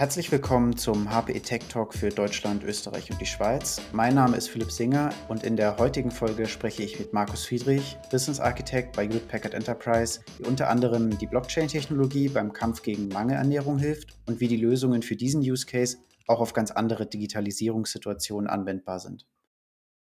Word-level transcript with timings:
Herzlich 0.00 0.32
willkommen 0.32 0.78
zum 0.78 1.10
HPE 1.10 1.42
Tech 1.42 1.60
Talk 1.68 1.92
für 1.92 2.08
Deutschland, 2.08 2.64
Österreich 2.64 3.10
und 3.10 3.20
die 3.20 3.26
Schweiz. 3.26 3.82
Mein 3.92 4.14
Name 4.14 4.34
ist 4.34 4.48
Philipp 4.48 4.70
Singer 4.70 5.10
und 5.28 5.44
in 5.44 5.56
der 5.56 5.76
heutigen 5.76 6.10
Folge 6.10 6.46
spreche 6.46 6.82
ich 6.82 6.98
mit 6.98 7.12
Markus 7.12 7.44
Friedrich, 7.44 7.98
Business 8.10 8.40
Architect 8.40 8.96
bei 8.96 9.06
Hewlett 9.06 9.28
Packard 9.28 9.52
Enterprise, 9.52 10.20
die 10.38 10.44
unter 10.44 10.70
anderem 10.70 11.18
die 11.18 11.26
Blockchain-Technologie 11.26 12.30
beim 12.30 12.54
Kampf 12.54 12.80
gegen 12.80 13.08
Mangelernährung 13.08 13.78
hilft 13.78 14.16
und 14.26 14.40
wie 14.40 14.48
die 14.48 14.56
Lösungen 14.56 15.02
für 15.02 15.16
diesen 15.16 15.42
Use 15.42 15.66
Case 15.66 15.98
auch 16.26 16.40
auf 16.40 16.54
ganz 16.54 16.70
andere 16.70 17.04
Digitalisierungssituationen 17.04 18.48
anwendbar 18.48 19.00
sind. 19.00 19.26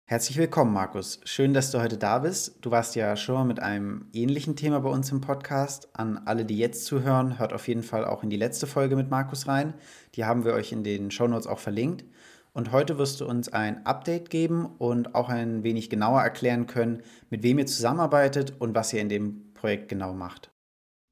Herzlich 0.10 0.38
willkommen, 0.38 0.74
Markus. 0.74 1.22
Schön, 1.24 1.54
dass 1.54 1.70
du 1.70 1.80
heute 1.80 2.00
da 2.00 2.18
bist. 2.18 2.56
Du 2.62 2.72
warst 2.72 2.96
ja 2.96 3.16
schon 3.16 3.36
mal 3.36 3.44
mit 3.44 3.60
einem 3.60 4.08
ähnlichen 4.12 4.56
Thema 4.56 4.80
bei 4.80 4.90
uns 4.90 5.12
im 5.12 5.22
Podcast. 5.22 5.88
An 5.94 6.20
alle, 6.26 6.46
die 6.46 6.58
jetzt 6.58 6.86
zuhören, 6.86 7.38
hört 7.38 7.54
auf 7.54 7.68
jeden 7.68 7.84
Fall 7.84 8.06
auch 8.06 8.24
in 8.24 8.32
die 8.32 8.36
letzte 8.36 8.66
Folge 8.66 8.96
mit 8.96 9.12
Markus 9.12 9.48
rein. 9.48 9.76
Die 10.16 10.26
haben 10.26 10.46
wir 10.46 10.54
euch 10.54 10.72
in 10.72 10.84
den 10.84 11.12
Shownotes 11.12 11.46
auch 11.46 11.60
verlinkt. 11.60 12.06
Und 12.54 12.72
heute 12.72 12.98
wirst 12.98 13.22
du 13.22 13.28
uns 13.28 13.54
ein 13.54 13.86
Update 13.86 14.32
geben 14.32 14.66
und 14.80 15.14
auch 15.14 15.30
ein 15.30 15.62
wenig 15.62 15.92
genauer 15.92 16.24
erklären 16.24 16.66
können, 16.66 17.04
mit 17.30 17.44
wem 17.44 17.60
ihr 17.60 17.68
zusammenarbeitet 17.68 18.54
und 18.58 18.74
was 18.74 18.92
ihr 18.92 19.02
in 19.02 19.10
dem 19.10 19.54
Projekt 19.54 19.90
genau 19.90 20.14
macht. 20.14 20.50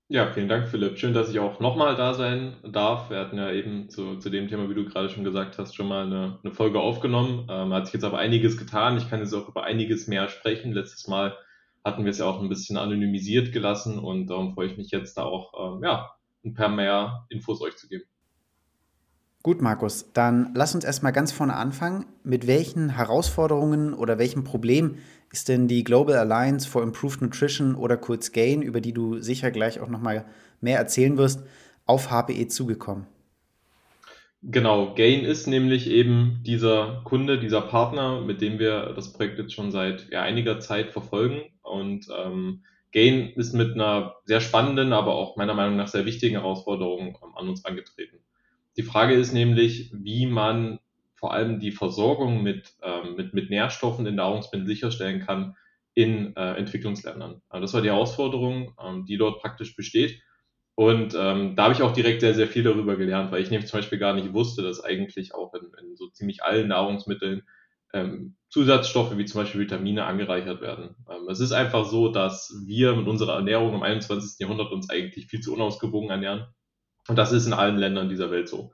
Ja, 0.10 0.32
vielen 0.32 0.48
Dank, 0.48 0.70
Philipp. 0.70 0.98
Schön, 0.98 1.14
dass 1.14 1.30
ich 1.30 1.40
auch 1.40 1.60
nochmal 1.60 1.98
da 1.98 2.14
sein 2.14 2.56
darf. 2.64 3.10
Wir 3.10 3.20
hatten 3.20 3.38
ja 3.38 3.52
eben 3.52 3.90
zu, 3.90 4.18
zu 4.20 4.30
dem 4.30 4.48
Thema, 4.48 4.70
wie 4.70 4.74
du 4.74 4.86
gerade 4.86 5.10
schon 5.10 5.26
gesagt 5.26 5.58
hast, 5.58 5.76
schon 5.76 5.90
mal 5.90 6.06
eine, 6.06 6.40
eine 6.42 6.54
Folge 6.54 6.80
aufgenommen. 6.80 7.46
Ähm, 7.50 7.74
hat 7.74 7.88
sich 7.88 7.96
jetzt 7.96 8.06
aber 8.06 8.18
einiges 8.18 8.58
getan. 8.58 8.98
Ich 8.98 9.10
kann 9.10 9.20
jetzt 9.20 9.34
auch 9.34 9.50
über 9.50 9.66
einiges 9.66 10.08
mehr 10.08 10.30
sprechen. 10.30 10.72
Letztes 10.72 11.10
Mal 11.10 11.36
hatten 11.84 12.06
wir 12.06 12.12
es 12.12 12.20
ja 12.20 12.26
auch 12.26 12.42
ein 12.42 12.48
bisschen 12.48 12.78
anonymisiert 12.78 13.52
gelassen 13.52 14.00
und 14.00 14.28
darum 14.28 14.54
freue 14.54 14.68
ich 14.68 14.78
mich 14.78 14.92
jetzt 14.92 15.18
da 15.18 15.24
auch, 15.24 15.76
ähm, 15.76 15.84
ja, 15.84 16.10
ein 16.46 16.54
paar 16.54 16.70
mehr 16.70 17.26
Infos 17.28 17.62
euch 17.62 17.76
zu 17.76 17.90
geben. 17.90 18.06
Gut, 19.44 19.62
Markus, 19.62 20.12
dann 20.14 20.52
lass 20.56 20.76
uns 20.76 20.84
erstmal 20.84 21.14
ganz 21.14 21.31
vorne 21.31 21.56
anfangen. 21.56 22.06
Mit 22.24 22.48
welchen 22.48 22.90
Herausforderungen 22.90 23.94
oder 23.94 24.18
welchem 24.20 24.44
Problem 24.44 24.98
ist 25.31 25.50
denn 25.50 25.67
die 25.67 25.83
Global 25.83 26.16
Alliance 26.16 26.67
for 26.67 26.83
Improved 26.83 27.22
Nutrition 27.22 27.75
oder 27.75 27.97
kurz 27.97 28.31
GAIN, 28.31 28.61
über 28.61 28.81
die 28.81 28.94
du 28.94 29.20
sicher 29.20 29.52
gleich 29.52 29.80
auch 29.80 29.89
nochmal 29.89 30.25
mehr 30.61 30.78
erzählen 30.78 31.17
wirst, 31.17 31.44
auf 31.86 32.09
HPE 32.09 32.47
zugekommen? 32.47 33.08
Genau, 34.44 34.94
Gain 34.94 35.25
ist 35.25 35.47
nämlich 35.47 35.89
eben 35.89 36.42
dieser 36.45 37.02
Kunde, 37.03 37.39
dieser 37.39 37.61
Partner, 37.61 38.22
mit 38.22 38.39
dem 38.42 38.59
wir 38.59 38.94
das 38.95 39.11
Projekt 39.11 39.39
jetzt 39.39 39.53
schon 39.53 39.72
seit 39.72 40.09
ja, 40.11 40.22
einiger 40.22 40.59
Zeit 40.59 40.92
verfolgen. 40.92 41.41
Und 41.64 42.08
ähm, 42.16 42.64
Gain 42.91 43.31
ist 43.36 43.53
mit 43.53 43.73
einer 43.73 44.16
sehr 44.25 44.39
spannenden, 44.39 44.94
aber 44.94 45.16
auch 45.16 45.38
meiner 45.38 45.56
Meinung 45.56 45.75
nach 45.75 45.88
sehr 45.88 46.06
wichtigen 46.06 46.36
Herausforderung 46.36 47.17
ähm, 47.22 47.36
an 47.36 47.50
uns 47.50 47.66
angetreten. 47.66 48.17
Die 48.78 48.84
Frage 48.84 49.16
ist 49.16 49.34
nämlich, 49.34 49.91
wie 49.91 50.28
man 50.28 50.80
vor 51.18 51.34
allem 51.34 51.60
die 51.60 51.72
Versorgung 51.72 52.44
mit, 52.44 52.76
ähm, 52.82 53.16
mit, 53.16 53.34
mit 53.34 53.50
Nährstoffen 53.50 54.06
in 54.06 54.16
Nahrungsmitteln 54.16 54.68
sicherstellen 54.68 55.26
kann 55.26 55.56
in 55.94 56.36
äh, 56.36 56.54
Entwicklungsländern. 56.54 57.42
Also 57.50 57.62
das 57.62 57.74
war 57.74 57.82
die 57.82 57.90
Herausforderung, 57.90 58.76
ähm, 58.84 59.06
die 59.06 59.18
dort 59.18 59.42
praktisch 59.42 59.76
besteht. 59.76 60.22
Und 60.76 61.16
ähm, 61.20 61.56
da 61.56 61.64
habe 61.64 61.74
ich 61.74 61.82
auch 61.82 61.94
direkt 61.94 62.22
sehr, 62.22 62.36
sehr 62.36 62.48
viel 62.48 62.62
darüber 62.62 62.98
gelernt, 62.98 63.32
weil 63.32 63.42
ich 63.42 63.50
nämlich 63.50 63.68
zum 63.68 63.80
Beispiel 63.80 63.98
gar 63.98 64.14
nicht 64.14 64.32
wusste, 64.32 64.62
dass 64.62 64.84
eigentlich 64.84 65.34
auch 65.34 65.56
in, 65.56 65.72
in 65.82 65.96
so 65.96 66.08
ziemlich 66.09 66.44
allen 66.44 66.68
Nahrungsmitteln 66.68 67.42
ähm, 67.94 68.36
Zusatzstoffe 68.50 69.18
wie 69.18 69.26
zum 69.26 69.42
Beispiel 69.42 69.62
Vitamine 69.62 70.06
angereichert 70.06 70.62
werden. 70.62 70.96
Ähm, 71.09 71.28
es 71.30 71.40
ist 71.40 71.52
einfach 71.52 71.86
so, 71.86 72.09
dass 72.09 72.54
wir 72.68 72.96
mit 72.96 73.08
unserer 73.08 73.34
Ernährung 73.34 73.74
im 73.74 73.81
21. 73.81 74.40
Jahrhundert 74.40 74.72
uns 74.72 74.92
eigentlich 74.92 75.26
viel 75.26 75.40
zu 75.40 75.52
unausgewogen 75.52 76.12
ernähren. 76.12 76.46
Und 77.08 77.16
das 77.16 77.31
ist 77.31 77.48
in 77.48 77.54
allen 77.54 77.78
Ländern 77.78 78.09
dieser 78.09 78.30
Welt 78.30 78.48
so. 78.48 78.72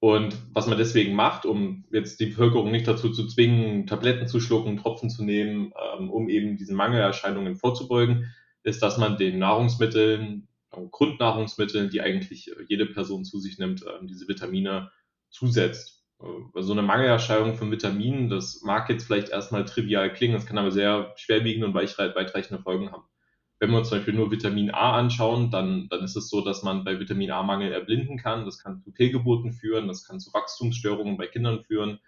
Und 0.00 0.36
was 0.52 0.66
man 0.66 0.76
deswegen 0.76 1.14
macht, 1.14 1.46
um 1.46 1.84
jetzt 1.90 2.20
die 2.20 2.26
Bevölkerung 2.26 2.70
nicht 2.70 2.86
dazu 2.86 3.10
zu 3.10 3.26
zwingen, 3.26 3.86
Tabletten 3.86 4.28
zu 4.28 4.38
schlucken, 4.38 4.76
Tropfen 4.76 5.08
zu 5.08 5.24
nehmen, 5.24 5.72
ähm, 5.98 6.10
um 6.10 6.28
eben 6.28 6.56
diesen 6.56 6.76
Mangelerscheinungen 6.76 7.56
vorzubeugen, 7.56 8.34
ist, 8.64 8.82
dass 8.82 8.98
man 8.98 9.16
den 9.16 9.38
Nahrungsmitteln, 9.38 10.48
äh, 10.72 10.80
Grundnahrungsmitteln, 10.90 11.90
die 11.90 12.02
eigentlich 12.02 12.50
jede 12.68 12.86
Person 12.86 13.24
zu 13.24 13.38
sich 13.38 13.58
nimmt, 13.58 13.82
äh, 13.82 13.98
diese 14.02 14.28
Vitamine 14.28 14.90
zusetzt. 15.30 16.04
Äh, 16.20 16.62
so 16.62 16.72
eine 16.72 16.82
Mangelerscheinung 16.82 17.54
von 17.54 17.70
Vitaminen, 17.70 18.28
das 18.28 18.62
mag 18.62 18.90
jetzt 18.90 19.06
vielleicht 19.06 19.30
erstmal 19.30 19.64
trivial 19.64 20.12
klingen, 20.12 20.34
das 20.34 20.46
kann 20.46 20.58
aber 20.58 20.70
sehr 20.70 21.14
schwerwiegende 21.16 21.66
und 21.66 21.74
weitreichende 21.74 22.62
Folgen 22.62 22.92
haben. 22.92 23.04
Wenn 23.64 23.70
wir 23.70 23.78
uns 23.78 23.88
zum 23.88 23.96
Beispiel 23.96 24.12
nur 24.12 24.30
Vitamin 24.30 24.72
A 24.72 24.92
anschauen, 24.92 25.50
dann, 25.50 25.88
dann 25.88 26.04
ist 26.04 26.16
es 26.16 26.28
so, 26.28 26.42
dass 26.42 26.62
man 26.62 26.84
bei 26.84 27.00
Vitamin 27.00 27.30
A-Mangel 27.30 27.72
erblinden 27.72 28.18
kann. 28.18 28.44
Das 28.44 28.58
kann 28.58 28.82
zu 28.82 28.92
Fehlgeburten 28.92 29.54
führen, 29.54 29.88
das 29.88 30.06
kann 30.06 30.20
zu 30.20 30.34
Wachstumsstörungen 30.34 31.16
bei 31.16 31.28
Kindern 31.28 31.62
führen. 31.64 31.98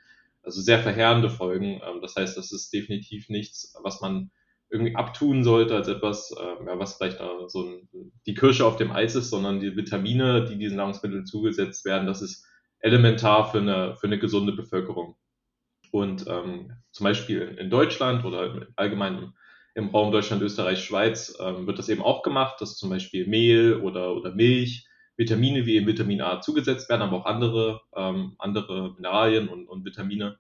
Also 0.43 0.61
sehr 0.61 0.81
verheerende 0.81 1.31
Folgen. 1.31 1.81
Ähm, 1.83 2.03
das 2.03 2.15
heißt, 2.15 2.37
das 2.37 2.53
ist 2.53 2.75
definitiv 2.75 3.31
nichts, 3.31 3.75
was 3.83 4.03
man 4.03 4.31
irgendwie 4.69 4.97
abtun 4.97 5.45
sollte 5.45 5.75
als 5.75 5.89
etwas, 5.89 6.31
äh, 6.39 6.67
ja, 6.67 6.79
was 6.79 6.99
vielleicht 6.99 7.21
so 7.47 7.63
ein, 7.63 7.89
die 8.27 8.35
Kirsche 8.35 8.67
auf 8.67 8.77
dem 8.77 8.93
Eis 8.93 9.15
ist, 9.15 9.31
sondern 9.31 9.59
die 9.59 9.75
Vitamine, 9.75 10.45
die 10.45 10.59
diesen 10.59 10.77
Nahrungsmitteln 10.77 11.25
zugesetzt 11.25 11.87
werden, 11.87 12.07
das 12.07 12.21
ist 12.21 12.45
elementar 12.81 13.51
für 13.51 13.61
eine, 13.61 13.97
für 13.97 14.09
eine 14.09 14.19
gesunde 14.19 14.53
Bevölkerung. 14.53 15.17
Und 15.91 16.27
ähm, 16.29 16.73
zum 16.91 17.05
Beispiel 17.05 17.57
in 17.59 17.71
Deutschland 17.71 18.27
oder 18.27 18.67
allgemein 18.77 19.33
im 19.77 19.91
Raum 19.91 20.11
Deutschland, 20.11 20.43
Österreich, 20.43 20.83
Schweiz 20.83 21.37
ähm, 21.39 21.67
wird 21.67 21.79
das 21.79 21.91
eben 21.91 22.01
auch 22.01 22.23
gemacht, 22.23 22.61
dass 22.61 22.79
zum 22.79 22.89
Beispiel 22.89 23.27
Mehl 23.27 23.75
oder, 23.75 24.17
oder 24.17 24.35
Milch, 24.35 24.87
Vitamine 25.19 25.67
wie 25.67 25.77
eben 25.77 25.87
Vitamin 25.87 26.23
A 26.23 26.41
zugesetzt 26.41 26.89
werden, 26.89 27.03
aber 27.03 27.19
auch 27.19 27.27
andere, 27.27 27.83
ähm, 27.95 28.37
andere 28.39 28.95
Mineralien 28.95 29.49
und, 29.49 29.69
und 29.69 29.85
Vitamine. 29.85 30.39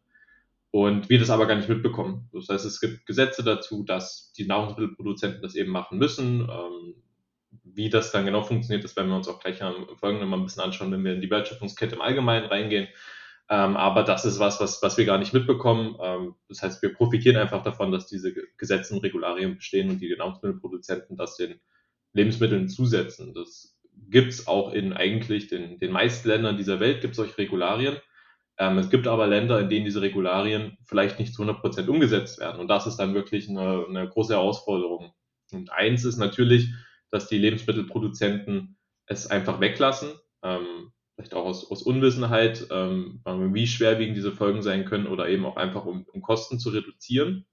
Und 0.70 1.10
wir 1.10 1.18
das 1.18 1.28
aber 1.28 1.46
gar 1.46 1.54
nicht 1.56 1.68
mitbekommen. 1.68 2.30
Das 2.32 2.48
heißt, 2.48 2.64
es 2.64 2.80
gibt 2.80 3.04
Gesetze 3.04 3.44
dazu, 3.44 3.84
dass 3.84 4.32
die 4.32 4.46
Nahrungsmittelproduzenten 4.46 5.42
das 5.42 5.54
eben 5.54 5.70
machen 5.70 5.98
müssen. 5.98 6.40
Ähm, 6.40 6.94
wie 7.62 7.90
das 7.90 8.12
dann 8.12 8.24
genau 8.24 8.42
funktioniert, 8.42 8.84
das 8.84 8.96
werden 8.96 9.08
wir 9.08 9.16
uns 9.16 9.28
auch 9.28 9.40
gleich 9.40 9.60
im 9.60 9.96
Folgenden 9.98 10.30
mal 10.30 10.38
ein 10.38 10.44
bisschen 10.44 10.62
anschauen, 10.62 10.92
wenn 10.92 11.04
wir 11.04 11.12
in 11.12 11.20
die 11.20 11.30
Wertschöpfungskette 11.30 11.96
im 11.96 12.00
Allgemeinen 12.00 12.46
reingehen. 12.46 12.88
Ähm, 13.48 13.76
aber 13.76 14.02
das 14.02 14.24
ist 14.24 14.40
was, 14.40 14.60
was, 14.60 14.82
was 14.82 14.98
wir 14.98 15.04
gar 15.04 15.18
nicht 15.18 15.32
mitbekommen. 15.32 15.96
Ähm, 16.02 16.34
das 16.48 16.62
heißt, 16.62 16.82
wir 16.82 16.92
profitieren 16.92 17.36
einfach 17.36 17.62
davon, 17.62 17.92
dass 17.92 18.06
diese 18.06 18.34
Gesetze 18.56 18.94
und 18.94 19.04
Regularien 19.04 19.56
bestehen 19.56 19.88
und 19.90 20.00
die 20.00 20.14
Nahrungsmittelproduzenten 20.16 21.16
das 21.16 21.36
den 21.36 21.60
Lebensmitteln 22.12 22.68
zusetzen. 22.68 23.34
Das 23.34 23.78
gibt's 24.08 24.46
auch 24.46 24.72
in 24.72 24.92
eigentlich 24.92 25.48
den, 25.48 25.78
den 25.78 25.92
meisten 25.92 26.28
Ländern 26.28 26.56
dieser 26.56 26.80
Welt, 26.80 27.00
gibt 27.00 27.14
solche 27.14 27.38
Regularien. 27.38 27.96
Ähm, 28.58 28.78
es 28.78 28.90
gibt 28.90 29.06
aber 29.06 29.26
Länder, 29.26 29.60
in 29.60 29.68
denen 29.68 29.84
diese 29.84 30.02
Regularien 30.02 30.78
vielleicht 30.84 31.18
nicht 31.18 31.34
zu 31.34 31.42
100 31.42 31.60
Prozent 31.60 31.88
umgesetzt 31.88 32.40
werden. 32.40 32.60
Und 32.60 32.68
das 32.68 32.86
ist 32.86 32.96
dann 32.96 33.14
wirklich 33.14 33.48
eine, 33.48 33.86
eine 33.88 34.08
große 34.08 34.34
Herausforderung. 34.34 35.12
Und 35.52 35.70
eins 35.72 36.04
ist 36.04 36.16
natürlich, 36.16 36.72
dass 37.10 37.28
die 37.28 37.38
Lebensmittelproduzenten 37.38 38.76
es 39.06 39.28
einfach 39.28 39.60
weglassen. 39.60 40.10
Ähm, 40.42 40.92
vielleicht 41.16 41.34
auch 41.34 41.46
aus, 41.46 41.70
aus 41.70 41.82
Unwissenheit, 41.82 42.68
ähm, 42.70 43.20
wie 43.24 43.66
schwerwiegend 43.66 44.16
diese 44.16 44.32
Folgen 44.32 44.62
sein 44.62 44.84
können 44.84 45.06
oder 45.06 45.28
eben 45.28 45.46
auch 45.46 45.56
einfach 45.56 45.86
um, 45.86 46.04
um 46.12 46.22
Kosten 46.22 46.58
zu 46.58 46.70
reduzieren. 46.70 47.46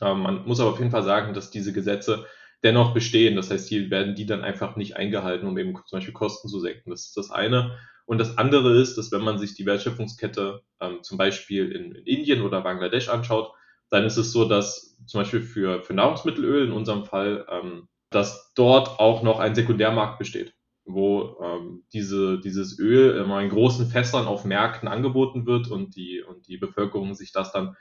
Ähm, 0.00 0.20
man 0.20 0.46
muss 0.46 0.60
aber 0.60 0.70
auf 0.70 0.78
jeden 0.78 0.90
Fall 0.90 1.02
sagen, 1.02 1.32
dass 1.32 1.50
diese 1.50 1.72
Gesetze 1.72 2.26
dennoch 2.62 2.92
bestehen. 2.92 3.36
Das 3.36 3.50
heißt, 3.50 3.68
hier 3.68 3.90
werden 3.90 4.14
die 4.14 4.26
dann 4.26 4.42
einfach 4.42 4.76
nicht 4.76 4.96
eingehalten, 4.96 5.48
um 5.48 5.56
eben 5.56 5.74
zum 5.86 5.96
Beispiel 5.96 6.12
Kosten 6.12 6.48
zu 6.48 6.60
senken. 6.60 6.90
Das 6.90 7.06
ist 7.06 7.16
das 7.16 7.30
eine. 7.30 7.78
Und 8.04 8.18
das 8.18 8.36
andere 8.36 8.78
ist, 8.78 8.98
dass 8.98 9.12
wenn 9.12 9.22
man 9.22 9.38
sich 9.38 9.54
die 9.54 9.64
Wertschöpfungskette 9.64 10.60
ähm, 10.80 11.02
zum 11.02 11.16
Beispiel 11.16 11.72
in, 11.72 11.92
in 11.92 12.04
Indien 12.04 12.42
oder 12.42 12.60
Bangladesch 12.60 13.08
anschaut, 13.08 13.52
dann 13.88 14.04
ist 14.04 14.18
es 14.18 14.30
so, 14.30 14.44
dass 14.44 14.98
zum 15.06 15.22
Beispiel 15.22 15.40
für, 15.40 15.82
für 15.82 15.94
Nahrungsmittelöl 15.94 16.66
in 16.66 16.72
unserem 16.72 17.06
Fall, 17.06 17.46
ähm, 17.50 17.88
dass 18.10 18.52
dort 18.54 19.00
auch 19.00 19.22
noch 19.22 19.38
ein 19.38 19.54
Sekundärmarkt 19.54 20.18
besteht 20.18 20.54
wo 20.92 21.38
ähm, 21.42 21.84
diese, 21.92 22.40
dieses 22.40 22.78
Öl 22.78 23.16
immer 23.16 23.40
in 23.42 23.50
großen 23.50 23.86
Fässern 23.86 24.26
auf 24.26 24.44
Märkten 24.44 24.88
angeboten 24.88 25.46
wird 25.46 25.68
und 25.68 25.96
die, 25.96 26.22
und 26.22 26.48
die 26.48 26.56
Bevölkerung 26.56 27.14
sich 27.14 27.32
das 27.32 27.52
dann 27.52 27.76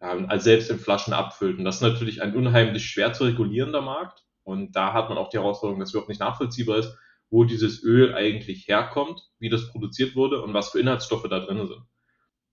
ähm, 0.00 0.26
als 0.28 0.44
selbst 0.44 0.70
in 0.70 0.78
Flaschen 0.78 1.12
abfüllt. 1.12 1.58
Und 1.58 1.64
das 1.64 1.76
ist 1.76 1.82
natürlich 1.82 2.22
ein 2.22 2.34
unheimlich 2.34 2.86
schwer 2.86 3.12
zu 3.12 3.24
regulierender 3.24 3.80
Markt. 3.80 4.24
Und 4.42 4.76
da 4.76 4.92
hat 4.92 5.08
man 5.08 5.18
auch 5.18 5.30
die 5.30 5.38
Herausforderung, 5.38 5.80
dass 5.80 5.90
überhaupt 5.92 6.10
nicht 6.10 6.20
nachvollziehbar 6.20 6.78
ist, 6.78 6.96
wo 7.30 7.44
dieses 7.44 7.82
Öl 7.82 8.14
eigentlich 8.14 8.68
herkommt, 8.68 9.20
wie 9.38 9.48
das 9.48 9.70
produziert 9.70 10.14
wurde 10.14 10.42
und 10.42 10.54
was 10.54 10.70
für 10.70 10.80
Inhaltsstoffe 10.80 11.26
da 11.28 11.40
drin 11.40 11.66
sind. 11.66 11.82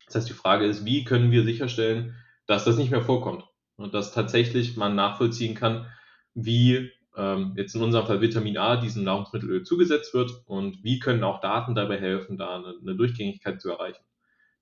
Das 0.06 0.16
heißt, 0.16 0.30
die 0.30 0.34
Frage 0.34 0.66
ist, 0.66 0.86
wie 0.86 1.04
können 1.04 1.32
wir 1.32 1.44
sicherstellen, 1.44 2.16
dass 2.48 2.66
das 2.66 2.78
nicht 2.78 2.92
mehr 2.92 3.02
vorkommt 3.04 3.46
und 3.76 3.94
dass 3.94 4.14
tatsächlich 4.14 4.78
man 4.78 4.96
nachvollziehen 4.96 5.56
kann, 5.56 5.88
wie 6.34 6.92
ähm, 7.16 7.54
jetzt 7.58 7.76
in 7.76 7.82
unserem 7.82 8.06
Fall 8.06 8.22
Vitamin 8.22 8.58
A 8.58 8.78
diesem 8.78 9.04
Nahrungsmittelöl 9.04 9.64
zugesetzt 9.64 10.14
wird 10.14 10.44
und 10.46 10.84
wie 10.84 11.00
können 11.00 11.24
auch 11.24 11.42
Daten 11.42 11.76
dabei 11.76 12.00
helfen, 12.00 12.38
da 12.38 12.58
eine, 12.58 12.76
eine 12.82 12.96
Durchgängigkeit 12.96 13.62
zu 13.62 13.70
erreichen. 13.70 14.04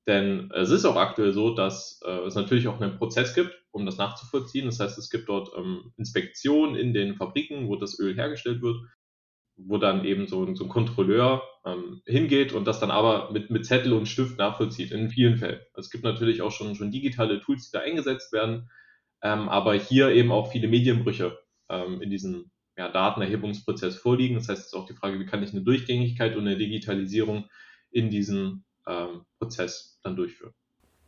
Denn 0.07 0.49
es 0.55 0.71
ist 0.71 0.85
auch 0.85 0.95
aktuell 0.95 1.33
so, 1.33 1.53
dass 1.53 2.01
äh, 2.03 2.25
es 2.25 2.33
natürlich 2.33 2.67
auch 2.67 2.81
einen 2.81 2.97
Prozess 2.97 3.35
gibt, 3.35 3.53
um 3.71 3.85
das 3.85 3.97
nachzuvollziehen. 3.97 4.65
Das 4.65 4.79
heißt, 4.79 4.97
es 4.97 5.11
gibt 5.11 5.29
dort 5.29 5.51
ähm, 5.55 5.93
Inspektionen 5.97 6.75
in 6.75 6.93
den 6.93 7.15
Fabriken, 7.15 7.67
wo 7.67 7.75
das 7.75 7.99
Öl 7.99 8.15
hergestellt 8.15 8.63
wird, 8.63 8.77
wo 9.55 9.77
dann 9.77 10.05
eben 10.05 10.25
so, 10.25 10.55
so 10.55 10.63
ein 10.63 10.69
Kontrolleur 10.69 11.43
ähm, 11.63 12.01
hingeht 12.05 12.53
und 12.53 12.65
das 12.65 12.79
dann 12.79 12.89
aber 12.89 13.31
mit, 13.31 13.51
mit 13.51 13.65
Zettel 13.65 13.93
und 13.93 14.07
Stift 14.07 14.39
nachvollzieht, 14.39 14.91
in 14.91 15.09
vielen 15.09 15.37
Fällen. 15.37 15.59
Es 15.75 15.91
gibt 15.91 16.03
natürlich 16.03 16.41
auch 16.41 16.51
schon, 16.51 16.75
schon 16.75 16.89
digitale 16.89 17.39
Tools, 17.41 17.69
die 17.69 17.77
da 17.77 17.83
eingesetzt 17.83 18.33
werden, 18.33 18.71
ähm, 19.21 19.47
aber 19.49 19.75
hier 19.75 20.09
eben 20.09 20.31
auch 20.31 20.51
viele 20.51 20.69
Medienbrüche 20.69 21.37
ähm, 21.69 22.01
in 22.01 22.09
diesem 22.09 22.51
ja, 22.77 22.89
Datenerhebungsprozess 22.89 23.97
vorliegen. 23.97 24.35
Das 24.35 24.47
heißt, 24.47 24.61
es 24.61 24.67
ist 24.67 24.73
auch 24.73 24.85
die 24.85 24.93
Frage, 24.93 25.19
wie 25.19 25.25
kann 25.25 25.43
ich 25.43 25.51
eine 25.51 25.61
Durchgängigkeit 25.61 26.35
und 26.35 26.47
eine 26.47 26.57
Digitalisierung 26.57 27.49
in 27.91 28.09
diesem 28.09 28.63
ähm, 28.87 29.25
Prozess 29.37 29.99
dann 30.03 30.15
durchführen. 30.15 30.53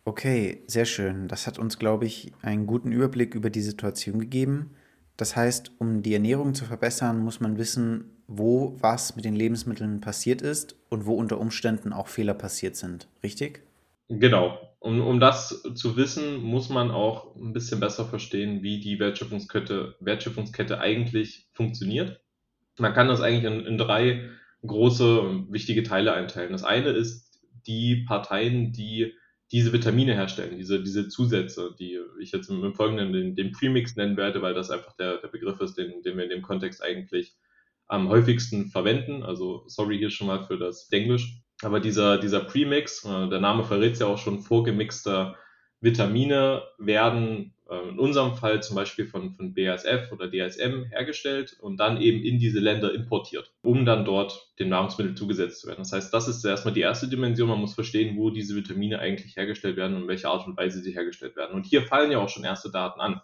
Okay, 0.04 0.64
sehr 0.68 0.86
schön. 0.86 1.28
Das 1.28 1.46
hat 1.46 1.60
uns, 1.60 1.78
glaube 1.78 2.06
ich, 2.06 2.32
einen 2.42 2.66
guten 2.66 2.92
Überblick 2.92 3.36
über 3.36 3.50
die 3.50 3.62
Situation 3.62 4.20
gegeben. 4.20 4.72
Das 5.16 5.36
heißt, 5.36 5.74
um 5.78 6.02
die 6.02 6.14
Ernährung 6.14 6.56
zu 6.56 6.66
verbessern, 6.66 7.20
muss 7.20 7.40
man 7.40 7.58
wissen, 7.58 8.24
wo 8.28 8.76
was 8.80 9.16
mit 9.16 9.26
den 9.26 9.36
Lebensmitteln 9.36 10.02
passiert 10.02 10.42
ist 10.42 10.76
und 10.90 11.06
wo 11.06 11.14
unter 11.14 11.40
Umständen 11.40 11.94
auch 11.94 12.08
Fehler 12.08 12.34
passiert 12.34 12.76
sind. 12.76 13.08
Richtig? 13.24 13.62
Genau. 14.08 14.58
Um, 14.84 15.00
um 15.00 15.20
das 15.20 15.62
zu 15.76 15.96
wissen, 15.96 16.42
muss 16.42 16.70
man 16.70 16.90
auch 16.90 17.36
ein 17.36 17.54
bisschen 17.54 17.80
besser 17.80 18.04
verstehen, 18.04 18.64
wie 18.64 18.80
die 18.80 19.00
Wertschöpfungskette, 19.00 19.96
Wertschöpfungskette 20.00 20.80
eigentlich 20.80 21.48
funktioniert. 21.54 22.20
Man 22.80 22.96
kann 22.96 23.08
das 23.08 23.22
eigentlich 23.22 23.44
in, 23.44 23.64
in 23.68 23.78
drei 23.78 24.32
große 24.66 25.46
wichtige 25.50 25.84
Teile 25.84 26.14
einteilen. 26.14 26.52
Das 26.52 26.64
eine 26.64 26.90
ist 26.90 27.40
die 27.68 28.06
Parteien, 28.08 28.74
die 28.74 29.14
diese 29.52 29.72
Vitamine 29.72 30.16
herstellen, 30.16 30.58
diese, 30.58 30.82
diese 30.82 31.10
Zusätze, 31.10 31.76
die 31.78 32.00
ich 32.20 32.32
jetzt 32.32 32.50
im, 32.50 32.74
Folgenden 32.74 33.14
den, 33.14 33.36
den 33.36 33.52
Premix 33.52 33.96
nennen 33.96 34.18
werde, 34.18 34.42
weil 34.42 34.56
das 34.56 34.72
einfach 34.72 34.96
der, 34.96 35.18
der 35.18 35.28
Begriff 35.28 35.60
ist, 35.60 35.78
den, 35.78 36.02
den 36.02 36.18
wir 36.18 36.24
in 36.24 36.30
dem 36.32 36.42
Kontext 36.42 36.82
eigentlich 36.82 37.36
am 37.86 38.10
häufigsten 38.10 38.68
verwenden. 38.68 39.22
Also 39.22 39.64
sorry 39.68 40.00
hier 40.00 40.10
schon 40.10 40.26
mal 40.26 40.44
für 40.44 40.58
das 40.58 40.90
Englisch. 40.92 41.41
Aber 41.62 41.80
dieser, 41.80 42.18
dieser 42.18 42.42
Premix, 42.42 43.06
äh, 43.06 43.30
der 43.30 43.40
Name 43.40 43.64
verrät 43.64 43.94
es 43.94 44.00
ja 44.00 44.08
auch 44.08 44.18
schon, 44.18 44.40
vorgemixter 44.40 45.38
Vitamine 45.80 46.64
werden 46.78 47.54
äh, 47.70 47.90
in 47.90 48.00
unserem 48.00 48.36
Fall 48.36 48.62
zum 48.62 48.76
Beispiel 48.76 49.08
von, 49.08 49.34
von 49.34 49.54
BASF 49.54 50.12
oder 50.12 50.30
DSM 50.30 50.86
hergestellt 50.90 51.58
und 51.60 51.78
dann 51.80 52.00
eben 52.00 52.24
in 52.24 52.38
diese 52.38 52.60
Länder 52.60 52.94
importiert, 52.94 53.54
um 53.62 53.86
dann 53.86 54.06
dort 54.06 54.54
dem 54.60 54.70
Nahrungsmittel 54.70 55.16
zugesetzt 55.16 55.62
zu 55.62 55.68
werden. 55.68 55.80
Das 55.80 55.92
heißt, 55.92 56.14
das 56.14 56.28
ist 56.28 56.44
erstmal 56.44 56.74
die 56.74 56.82
erste 56.82 57.08
Dimension. 57.08 57.50
Man 57.50 57.60
muss 57.60 57.74
verstehen, 57.74 58.18
wo 58.18 58.30
diese 58.30 58.56
Vitamine 58.56 59.00
eigentlich 59.00 59.38
hergestellt 59.38 59.78
werden 59.78 59.96
und 59.96 60.04
in 60.04 60.08
welcher 60.08 60.30
Art 60.30 60.46
und 60.46 60.58
Weise 60.58 60.82
sie 60.82 60.94
hergestellt 60.94 61.36
werden. 61.36 61.56
Und 61.56 61.66
hier 61.66 61.84
fallen 61.84 62.12
ja 62.12 62.20
auch 62.20 62.30
schon 62.30 62.44
erste 62.44 62.72
Daten 62.72 63.00
an. 63.00 63.22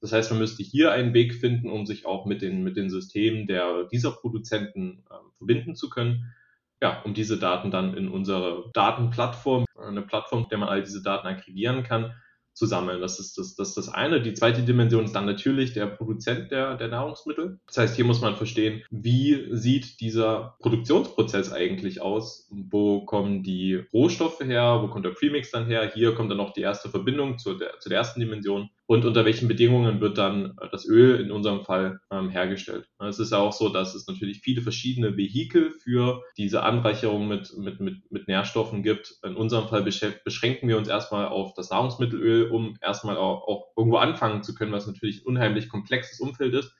Das 0.00 0.12
heißt, 0.12 0.30
man 0.30 0.38
müsste 0.38 0.62
hier 0.62 0.92
einen 0.92 1.12
Weg 1.12 1.34
finden, 1.34 1.70
um 1.70 1.84
sich 1.84 2.06
auch 2.06 2.24
mit 2.24 2.40
den, 2.40 2.62
mit 2.62 2.76
den 2.76 2.88
Systemen 2.88 3.46
der, 3.48 3.84
dieser 3.84 4.12
Produzenten 4.12 5.04
äh, 5.10 5.14
verbinden 5.38 5.74
zu 5.74 5.90
können. 5.90 6.32
Ja, 6.80 7.02
um 7.02 7.14
diese 7.14 7.38
Daten 7.38 7.70
dann 7.70 7.94
in 7.94 8.08
unsere 8.08 8.70
Datenplattform, 8.72 9.64
eine 9.78 10.02
Plattform, 10.02 10.46
der 10.48 10.58
man 10.58 10.68
all 10.68 10.82
diese 10.82 11.02
Daten 11.02 11.26
aggregieren 11.26 11.82
kann, 11.82 12.14
zu 12.58 12.66
sammeln. 12.66 13.00
Das 13.00 13.20
ist 13.20 13.38
das, 13.38 13.54
das, 13.54 13.74
das 13.74 13.88
eine. 13.88 14.20
Die 14.20 14.34
zweite 14.34 14.62
Dimension 14.62 15.04
ist 15.04 15.14
dann 15.14 15.26
natürlich 15.26 15.74
der 15.74 15.86
Produzent 15.86 16.50
der, 16.50 16.76
der 16.76 16.88
Nahrungsmittel. 16.88 17.60
Das 17.68 17.78
heißt, 17.78 17.96
hier 17.96 18.04
muss 18.04 18.20
man 18.20 18.34
verstehen, 18.36 18.82
wie 18.90 19.46
sieht 19.52 20.00
dieser 20.00 20.56
Produktionsprozess 20.58 21.52
eigentlich 21.52 22.02
aus? 22.02 22.48
Wo 22.50 23.04
kommen 23.04 23.44
die 23.44 23.84
Rohstoffe 23.92 24.40
her? 24.40 24.80
Wo 24.82 24.88
kommt 24.88 25.04
der 25.04 25.10
Premix 25.10 25.52
dann 25.52 25.66
her? 25.66 25.88
Hier 25.94 26.16
kommt 26.16 26.32
dann 26.32 26.38
noch 26.38 26.52
die 26.52 26.62
erste 26.62 26.88
Verbindung 26.88 27.38
zu 27.38 27.54
der, 27.54 27.78
zu 27.78 27.88
der 27.88 27.98
ersten 27.98 28.18
Dimension 28.18 28.70
und 28.88 29.04
unter 29.04 29.26
welchen 29.26 29.48
Bedingungen 29.48 30.00
wird 30.00 30.16
dann 30.16 30.56
äh, 30.62 30.68
das 30.72 30.88
Öl 30.88 31.20
in 31.20 31.30
unserem 31.30 31.62
Fall 31.62 32.00
ähm, 32.10 32.30
hergestellt. 32.30 32.88
Es 32.98 33.18
ist 33.18 33.32
ja 33.32 33.38
auch 33.38 33.52
so, 33.52 33.68
dass 33.68 33.94
es 33.94 34.06
natürlich 34.06 34.40
viele 34.40 34.62
verschiedene 34.62 35.14
Vehikel 35.18 35.70
für 35.70 36.22
diese 36.38 36.62
Anreicherung 36.62 37.28
mit, 37.28 37.54
mit, 37.58 37.80
mit, 37.80 38.10
mit 38.10 38.28
Nährstoffen 38.28 38.82
gibt. 38.82 39.14
In 39.22 39.36
unserem 39.36 39.68
Fall 39.68 39.82
beschränken 39.82 40.68
wir 40.68 40.78
uns 40.78 40.88
erstmal 40.88 41.28
auf 41.28 41.52
das 41.52 41.68
Nahrungsmittelöl, 41.68 42.50
um 42.50 42.78
erstmal 42.80 43.18
auch, 43.18 43.46
auch 43.46 43.66
irgendwo 43.76 43.98
anfangen 43.98 44.42
zu 44.42 44.54
können, 44.54 44.72
was 44.72 44.86
natürlich 44.86 45.20
ein 45.20 45.26
unheimlich 45.26 45.68
komplexes 45.68 46.18
Umfeld 46.18 46.54
ist 46.54 46.74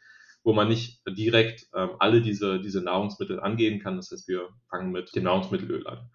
wo 0.44 0.54
man 0.54 0.68
nicht 0.68 1.02
direkt 1.06 1.66
ähm, 1.74 1.90
alle 1.98 2.22
diese, 2.22 2.58
diese 2.60 2.80
Nahrungsmittel 2.80 3.38
angehen 3.40 3.80
kann. 3.80 3.96
Das 3.96 4.10
heißt, 4.10 4.28
wir 4.28 4.48
fangen 4.70 4.92
mit 4.92 5.14
dem 5.14 5.24
Nahrungsmittelöl 5.24 5.86
an. 5.86 6.08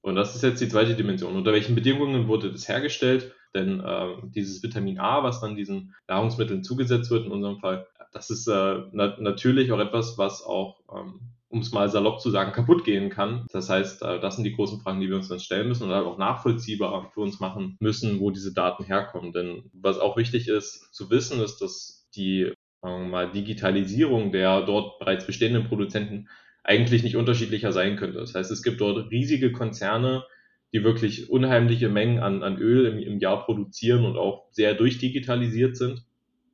Und 0.00 0.16
das 0.16 0.34
ist 0.34 0.42
jetzt 0.42 0.60
die 0.60 0.68
zweite 0.68 0.96
Dimension. 0.96 1.36
Unter 1.36 1.52
welchen 1.52 1.76
Bedingungen 1.76 2.26
wurde 2.26 2.50
das 2.50 2.66
hergestellt? 2.66 3.36
Denn 3.54 3.80
äh, 3.80 4.14
dieses 4.24 4.62
Vitamin 4.62 4.98
A, 4.98 5.22
was 5.22 5.40
dann 5.40 5.56
diesen 5.56 5.94
Nahrungsmitteln 6.06 6.62
zugesetzt 6.62 7.10
wird, 7.10 7.26
in 7.26 7.32
unserem 7.32 7.58
Fall, 7.58 7.86
das 8.12 8.30
ist 8.30 8.46
äh, 8.46 8.82
na 8.92 9.16
natürlich 9.18 9.72
auch 9.72 9.78
etwas, 9.78 10.18
was 10.18 10.42
auch, 10.42 10.80
ähm, 10.94 11.20
um 11.48 11.60
es 11.60 11.72
mal 11.72 11.88
salopp 11.88 12.20
zu 12.20 12.30
sagen, 12.30 12.52
kaputt 12.52 12.84
gehen 12.84 13.10
kann. 13.10 13.46
Das 13.52 13.68
heißt, 13.68 14.02
äh, 14.02 14.20
das 14.20 14.36
sind 14.36 14.44
die 14.44 14.54
großen 14.54 14.80
Fragen, 14.80 15.00
die 15.00 15.08
wir 15.08 15.16
uns 15.16 15.28
dann 15.28 15.40
stellen 15.40 15.68
müssen 15.68 15.84
und 15.84 15.90
halt 15.90 16.06
auch 16.06 16.18
nachvollziehbar 16.18 17.10
für 17.12 17.20
uns 17.20 17.40
machen 17.40 17.76
müssen, 17.80 18.20
wo 18.20 18.30
diese 18.30 18.52
Daten 18.52 18.84
herkommen. 18.84 19.32
Denn 19.32 19.70
was 19.72 19.98
auch 19.98 20.16
wichtig 20.16 20.48
ist 20.48 20.94
zu 20.94 21.10
wissen, 21.10 21.40
ist, 21.40 21.58
dass 21.58 22.08
die 22.14 22.52
mal 22.82 23.30
Digitalisierung 23.32 24.30
der 24.30 24.62
dort 24.62 25.00
bereits 25.00 25.26
bestehenden 25.26 25.64
Produzenten 25.64 26.28
eigentlich 26.62 27.02
nicht 27.02 27.16
unterschiedlicher 27.16 27.72
sein 27.72 27.96
könnte. 27.96 28.18
Das 28.18 28.34
heißt, 28.34 28.50
es 28.50 28.62
gibt 28.62 28.80
dort 28.80 29.10
riesige 29.10 29.52
Konzerne, 29.52 30.24
die 30.72 30.84
wirklich 30.84 31.30
unheimliche 31.30 31.88
Mengen 31.88 32.18
an, 32.18 32.42
an 32.42 32.58
Öl 32.58 32.86
im, 32.86 32.98
im 32.98 33.18
Jahr 33.18 33.44
produzieren 33.44 34.04
und 34.04 34.16
auch 34.16 34.46
sehr 34.50 34.74
durchdigitalisiert 34.74 35.76
sind. 35.76 36.04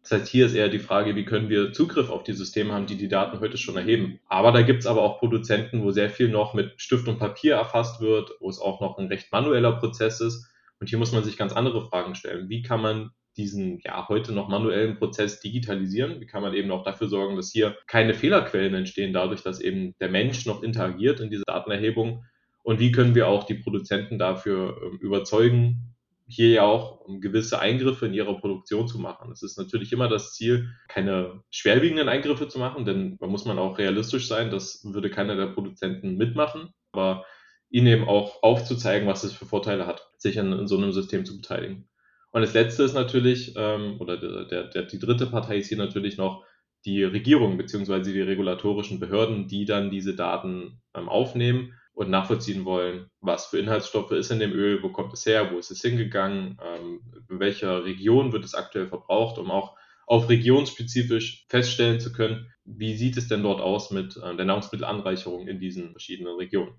Das 0.03 0.13
heißt, 0.13 0.29
hier 0.29 0.47
ist 0.47 0.55
eher 0.55 0.69
die 0.69 0.79
Frage, 0.79 1.17
wie 1.17 1.25
können 1.25 1.49
wir 1.49 1.73
Zugriff 1.73 2.11
auf 2.11 2.25
die 2.25 2.35
Systeme 2.35 2.75
haben, 2.75 2.87
die 2.87 2.97
die 2.97 3.09
Daten 3.09 3.41
heute 3.41 3.57
schon 3.57 3.77
erheben. 3.77 4.21
Aber 4.29 4.53
da 4.53 4.61
gibt 4.61 4.81
es 4.81 4.87
aber 4.87 5.03
auch 5.03 5.19
Produzenten, 5.19 5.83
wo 5.83 5.93
sehr 5.93 6.11
viel 6.11 6.29
noch 6.29 6.53
mit 6.53 6.75
Stift 6.77 7.09
und 7.09 7.19
Papier 7.19 7.55
erfasst 7.55 8.03
wird, 8.03 8.31
wo 8.41 8.51
es 8.51 8.59
auch 8.59 8.83
noch 8.83 8.99
ein 8.99 9.07
recht 9.07 9.33
manueller 9.33 9.73
Prozess 9.73 10.21
ist. 10.21 10.47
Und 10.79 10.91
hier 10.91 10.99
muss 10.99 11.13
man 11.13 11.25
sich 11.25 11.39
ganz 11.39 11.55
andere 11.55 11.89
Fragen 11.89 12.15
stellen. 12.15 12.51
Wie 12.51 12.61
kann 12.61 12.83
man 12.83 13.11
diesen 13.39 13.81
ja 13.83 14.07
heute 14.09 14.33
noch 14.33 14.49
manuellen 14.49 14.97
Prozess 14.97 15.41
digitalisieren? 15.41 16.21
Wie 16.21 16.27
kann 16.27 16.43
man 16.43 16.53
eben 16.53 16.71
auch 16.71 16.85
dafür 16.85 17.09
sorgen, 17.09 17.37
dass 17.37 17.51
hier 17.51 17.75
keine 17.87 18.13
Fehlerquellen 18.13 18.75
entstehen, 18.75 19.15
dadurch, 19.15 19.43
dass 19.43 19.59
eben 19.59 19.95
der 20.01 20.11
Mensch 20.11 20.45
noch 20.45 20.63
interagiert 20.63 21.21
in 21.21 21.31
diese 21.31 21.45
Datenerhebung 21.47 22.25
und 22.65 22.81
wie 22.81 22.91
können 22.91 23.15
wir 23.15 23.29
auch 23.29 23.45
die 23.45 23.55
Produzenten 23.55 24.19
dafür 24.19 24.81
ähm, 24.83 24.99
überzeugen, 24.99 25.95
hier 26.27 26.49
ja 26.49 26.63
auch 26.63 27.05
gewisse 27.21 27.61
Eingriffe 27.61 28.07
in 28.07 28.15
ihrer 28.15 28.41
Produktion 28.41 28.89
zu 28.89 28.99
machen. 28.99 29.31
Es 29.31 29.43
ist 29.43 29.59
natürlich 29.59 29.93
immer 29.93 30.09
das 30.09 30.33
Ziel, 30.33 30.71
keine 30.89 31.43
schwerwiegenden 31.51 32.09
Eingriffe 32.09 32.49
zu 32.49 32.59
machen, 32.59 32.87
denn 32.87 33.19
da 33.21 33.27
muss 33.27 33.45
man 33.45 33.59
auch 33.59 33.77
realistisch 33.77 34.27
sein, 34.27 34.51
das 34.51 34.81
würde 34.85 35.11
keiner 35.11 35.37
der 35.37 35.49
Produzenten 35.49 36.17
mitmachen, 36.17 36.71
aber 36.93 37.27
ihnen 37.69 37.89
eben 37.89 38.09
auch 38.09 38.43
aufzuzeigen, 38.43 39.07
was 39.07 39.23
es 39.25 39.35
für 39.35 39.45
Vorteile 39.45 39.87
hat, 39.87 40.09
sich 40.17 40.39
in, 40.39 40.51
in 40.53 40.67
so 40.67 40.79
einem 40.79 40.93
System 40.93 41.27
zu 41.27 41.37
beteiligen. 41.37 41.87
Und 42.31 42.41
das 42.41 42.55
Letzte 42.55 42.85
ist 42.85 42.95
natürlich, 42.95 43.53
ähm, 43.57 44.01
oder 44.01 44.17
der, 44.17 44.47
der, 44.47 44.65
der, 44.65 44.83
die 44.85 44.99
dritte 44.99 45.27
Partei 45.27 45.59
ist 45.59 45.69
hier 45.69 45.79
natürlich 45.79 46.17
noch 46.17 46.43
die 46.87 47.05
Regierung 47.05 47.59
beziehungsweise 47.59 48.13
die 48.13 48.21
regulatorischen 48.23 48.99
Behörden, 48.99 49.47
die 49.47 49.67
dann 49.67 49.91
diese 49.91 50.17
Daten 50.17 50.81
ähm, 50.95 51.11
aufnehmen 51.11 51.75
und 51.95 52.11
nachvollziehen 52.11 52.65
wollen, 52.65 53.09
was 53.21 53.47
für 53.47 53.59
Inhaltsstoffe 53.59 54.11
ist 54.11 54.31
in 54.31 54.41
dem 54.41 54.53
Öl, 54.53 54.83
wo 54.83 54.91
kommt 54.91 55.13
es 55.13 55.25
her, 55.27 55.53
wo 55.53 55.59
ist 55.59 55.71
es 55.71 55.81
hingegangen, 55.81 56.59
ähm, 56.63 57.01
in 57.31 57.41
welcher 57.41 57.85
Region 57.85 58.33
wird 58.33 58.45
es 58.45 58.55
aktuell 58.55 58.89
verbraucht, 58.89 59.39
um 59.39 59.51
auch 59.51 59.77
auf 60.07 60.29
regionsspezifisch 60.29 61.47
feststellen 61.49 62.01
zu 62.01 62.13
können, 62.13 62.53
wie 62.65 62.97
sieht 62.97 63.17
es 63.17 63.29
denn 63.29 63.43
dort 63.43 63.61
aus 63.61 63.91
mit 63.91 64.17
äh, 64.17 64.37
der 64.37 64.45
Nahrungsmittelanreicherung 64.45 65.47
in 65.47 65.61
diesen 65.61 65.93
verschiedenen 65.93 66.37
Regionen. 66.37 66.75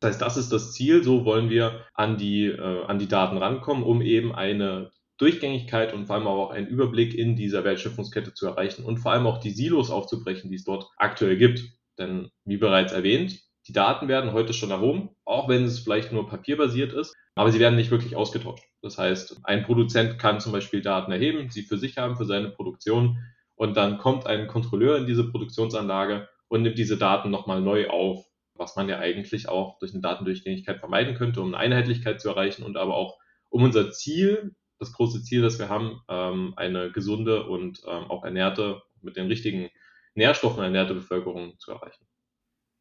Das 0.00 0.12
heißt, 0.12 0.22
das 0.22 0.36
ist 0.36 0.52
das 0.52 0.72
Ziel, 0.72 1.04
so 1.04 1.24
wollen 1.24 1.48
wir 1.48 1.84
an 1.94 2.16
die, 2.16 2.46
äh, 2.46 2.84
an 2.84 2.98
die 2.98 3.08
Daten 3.08 3.38
rankommen, 3.38 3.84
um 3.84 4.02
eben 4.02 4.34
eine 4.34 4.90
Durchgängigkeit 5.18 5.94
und 5.94 6.06
vor 6.06 6.16
allem 6.16 6.26
auch 6.26 6.50
einen 6.50 6.66
Überblick 6.66 7.14
in 7.14 7.36
dieser 7.36 7.64
Wertschöpfungskette 7.64 8.34
zu 8.34 8.46
erreichen 8.46 8.84
und 8.84 8.98
vor 8.98 9.12
allem 9.12 9.26
auch 9.26 9.38
die 9.38 9.50
Silos 9.50 9.90
aufzubrechen, 9.90 10.50
die 10.50 10.56
es 10.56 10.64
dort 10.64 10.88
aktuell 10.98 11.36
gibt. 11.36 11.62
Denn 11.98 12.30
wie 12.44 12.58
bereits 12.58 12.92
erwähnt, 12.92 13.40
die 13.66 13.72
Daten 13.72 14.08
werden 14.08 14.32
heute 14.32 14.52
schon 14.52 14.70
erhoben, 14.70 15.10
auch 15.24 15.48
wenn 15.48 15.64
es 15.64 15.80
vielleicht 15.80 16.12
nur 16.12 16.28
papierbasiert 16.28 16.92
ist, 16.92 17.14
aber 17.34 17.50
sie 17.50 17.58
werden 17.58 17.76
nicht 17.76 17.90
wirklich 17.90 18.14
ausgetauscht. 18.14 18.64
Das 18.80 18.96
heißt, 18.96 19.40
ein 19.44 19.64
Produzent 19.64 20.18
kann 20.18 20.40
zum 20.40 20.52
Beispiel 20.52 20.82
Daten 20.82 21.10
erheben, 21.10 21.50
sie 21.50 21.62
für 21.62 21.76
sich 21.76 21.98
haben, 21.98 22.16
für 22.16 22.24
seine 22.24 22.50
Produktion 22.50 23.18
und 23.56 23.76
dann 23.76 23.98
kommt 23.98 24.26
ein 24.26 24.46
Kontrolleur 24.46 24.98
in 24.98 25.06
diese 25.06 25.28
Produktionsanlage 25.28 26.28
und 26.48 26.62
nimmt 26.62 26.78
diese 26.78 26.96
Daten 26.96 27.30
nochmal 27.30 27.60
neu 27.60 27.88
auf, 27.88 28.24
was 28.54 28.76
man 28.76 28.88
ja 28.88 28.98
eigentlich 28.98 29.48
auch 29.48 29.78
durch 29.78 29.92
eine 29.92 30.00
Datendurchgängigkeit 30.00 30.78
vermeiden 30.78 31.16
könnte, 31.16 31.40
um 31.40 31.48
eine 31.48 31.58
Einheitlichkeit 31.58 32.20
zu 32.20 32.28
erreichen 32.28 32.62
und 32.62 32.76
aber 32.76 32.94
auch 32.94 33.18
um 33.50 33.64
unser 33.64 33.90
Ziel, 33.90 34.54
das 34.78 34.92
große 34.92 35.22
Ziel, 35.22 35.42
das 35.42 35.58
wir 35.58 35.68
haben, 35.68 36.02
ähm, 36.08 36.54
eine 36.56 36.92
gesunde 36.92 37.46
und 37.46 37.80
ähm, 37.86 38.10
auch 38.10 38.24
ernährte, 38.24 38.82
mit 39.02 39.16
den 39.16 39.26
richtigen 39.26 39.70
Nährstoffen 40.14 40.62
ernährte 40.62 40.94
Bevölkerung 40.94 41.58
zu 41.58 41.72
erreichen. 41.72 42.06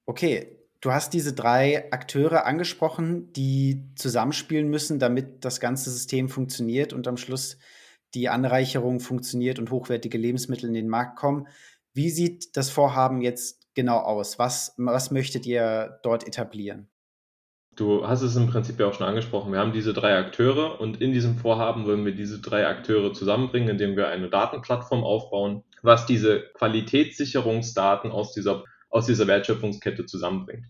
Okay, 0.06 0.65
Du 0.86 0.92
hast 0.92 1.16
diese 1.16 1.34
drei 1.34 1.92
Akteure 1.92 2.46
angesprochen, 2.46 3.34
die 3.34 3.90
zusammenspielen 3.96 4.70
müssen, 4.70 5.00
damit 5.00 5.44
das 5.44 5.60
ganze 5.60 5.90
System 5.90 6.30
funktioniert 6.30 6.94
und 6.94 7.08
am 7.08 7.18
Schluss 7.18 7.58
die 8.14 8.30
Anreicherung 8.30 9.00
funktioniert 9.00 9.58
und 9.58 9.72
hochwertige 9.72 10.20
Lebensmittel 10.20 10.68
in 10.68 10.76
den 10.76 10.88
Markt 10.88 11.18
kommen. 11.18 11.48
Wie 11.96 12.12
sieht 12.12 12.56
das 12.56 12.70
Vorhaben 12.70 13.24
jetzt 13.24 13.68
genau 13.74 13.98
aus? 13.98 14.38
Was, 14.38 14.76
was 14.78 15.10
möchtet 15.10 15.48
ihr 15.48 15.98
dort 16.04 16.28
etablieren? 16.28 16.88
Du 17.76 18.08
hast 18.08 18.22
es 18.22 18.36
im 18.36 18.46
Prinzip 18.46 18.80
ja 18.80 18.86
auch 18.86 18.94
schon 18.94 19.08
angesprochen. 19.08 19.52
Wir 19.54 19.60
haben 19.62 19.74
diese 19.74 19.92
drei 19.92 20.16
Akteure 20.16 20.80
und 20.80 21.02
in 21.02 21.12
diesem 21.12 21.40
Vorhaben 21.40 21.88
wollen 21.88 22.06
wir 22.06 22.14
diese 22.14 22.40
drei 22.42 22.68
Akteure 22.68 23.12
zusammenbringen, 23.12 23.70
indem 23.70 23.98
wir 23.98 24.10
eine 24.10 24.30
Datenplattform 24.30 25.04
aufbauen, 25.04 25.64
was 25.82 26.06
diese 26.06 26.44
Qualitätssicherungsdaten 26.54 28.12
aus 28.12 28.34
dieser, 28.34 28.64
aus 28.92 29.08
dieser 29.08 29.26
Wertschöpfungskette 29.26 30.06
zusammenbringt. 30.06 30.68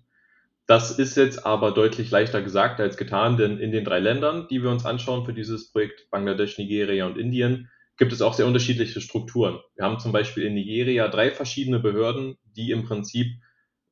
Das 0.67 0.97
ist 0.97 1.15
jetzt 1.15 1.45
aber 1.45 1.71
deutlich 1.71 2.09
leichter 2.09 2.41
gesagt 2.41 2.79
als 2.79 2.97
getan, 2.97 3.37
denn 3.37 3.59
in 3.59 3.71
den 3.71 3.85
drei 3.85 3.99
Ländern, 3.99 4.47
die 4.49 4.63
wir 4.63 4.71
uns 4.71 4.85
anschauen 4.85 5.23
für 5.23 5.33
dieses 5.33 5.71
Projekt, 5.71 6.09
Bangladesch, 6.09 6.57
Nigeria 6.57 7.05
und 7.05 7.17
Indien, 7.17 7.69
gibt 7.97 8.11
es 8.11 8.21
auch 8.21 8.33
sehr 8.33 8.47
unterschiedliche 8.47 8.99
Strukturen. 8.99 9.59
Wir 9.75 9.85
haben 9.85 9.99
zum 9.99 10.11
Beispiel 10.11 10.43
in 10.43 10.55
Nigeria 10.55 11.07
drei 11.07 11.31
verschiedene 11.31 11.79
Behörden, 11.79 12.37
die 12.57 12.71
im 12.71 12.83
Prinzip 12.83 13.27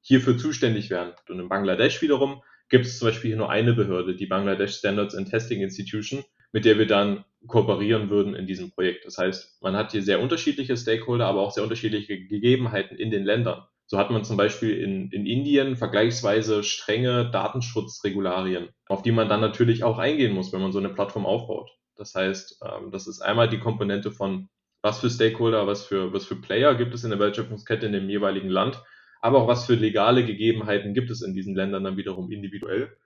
hierfür 0.01 0.37
zuständig 0.37 0.89
wären. 0.89 1.13
Und 1.29 1.39
in 1.39 1.47
Bangladesch 1.47 2.01
wiederum 2.01 2.41
gibt 2.69 2.85
es 2.85 2.97
zum 2.97 3.07
Beispiel 3.09 3.35
nur 3.35 3.49
eine 3.49 3.73
Behörde, 3.73 4.15
die 4.15 4.25
Bangladesh 4.25 4.75
Standards 4.75 5.15
and 5.15 5.29
Testing 5.29 5.61
Institution, 5.61 6.23
mit 6.51 6.65
der 6.65 6.77
wir 6.79 6.87
dann 6.87 7.23
kooperieren 7.47 8.09
würden 8.09 8.35
in 8.35 8.47
diesem 8.47 8.71
Projekt. 8.71 9.05
Das 9.05 9.17
heißt, 9.17 9.61
man 9.61 9.75
hat 9.75 9.91
hier 9.91 10.01
sehr 10.01 10.21
unterschiedliche 10.21 10.75
Stakeholder, 10.75 11.27
aber 11.27 11.41
auch 11.41 11.51
sehr 11.51 11.63
unterschiedliche 11.63 12.25
Gegebenheiten 12.25 12.97
in 12.97 13.11
den 13.11 13.23
Ländern. 13.23 13.63
So 13.93 13.99
hat 13.99 14.09
man 14.09 14.23
zum 14.23 14.37
Beispiel 14.37 14.75
in, 14.79 15.11
in 15.11 15.27
Indien 15.27 15.75
vergleichsweise 15.75 16.63
strenge 16.63 17.29
Datenschutzregularien, 17.29 18.69
auf 18.87 19.03
die 19.03 19.11
man 19.11 19.29
dann 19.29 19.39
natürlich 19.41 19.83
auch 19.83 19.99
eingehen 19.99 20.33
muss, 20.33 20.51
wenn 20.51 20.61
man 20.61 20.71
so 20.71 20.79
eine 20.79 20.89
Plattform 20.89 21.27
aufbaut. 21.27 21.69
Das 21.95 22.15
heißt, 22.15 22.59
ähm, 22.65 22.89
das 22.89 23.05
ist 23.05 23.21
einmal 23.21 23.49
die 23.49 23.59
Komponente 23.59 24.11
von 24.11 24.49
was 24.81 24.99
für 24.99 25.11
Stakeholder, 25.11 25.67
was 25.67 25.85
für, 25.85 26.11
was 26.11 26.25
für 26.25 26.35
Player 26.35 26.73
gibt 26.73 26.95
es 26.95 27.03
in 27.03 27.11
der 27.11 27.19
Wertschöpfungskette 27.19 27.85
in 27.85 27.93
dem 27.93 28.09
jeweiligen 28.09 28.49
Land 28.49 28.83
aber 29.23 29.41
auch 29.41 29.47
was 29.47 29.65
für 29.65 29.75
legale 29.75 30.25
Gegebenheiten 30.25 30.93
gibt 30.93 31.09
es 31.09 31.21
in 31.21 31.33
diesen 31.33 31.55
Ländern 31.55 31.85
dann 31.85 31.95
wiederum 31.95 32.29
individuell. 32.29 32.97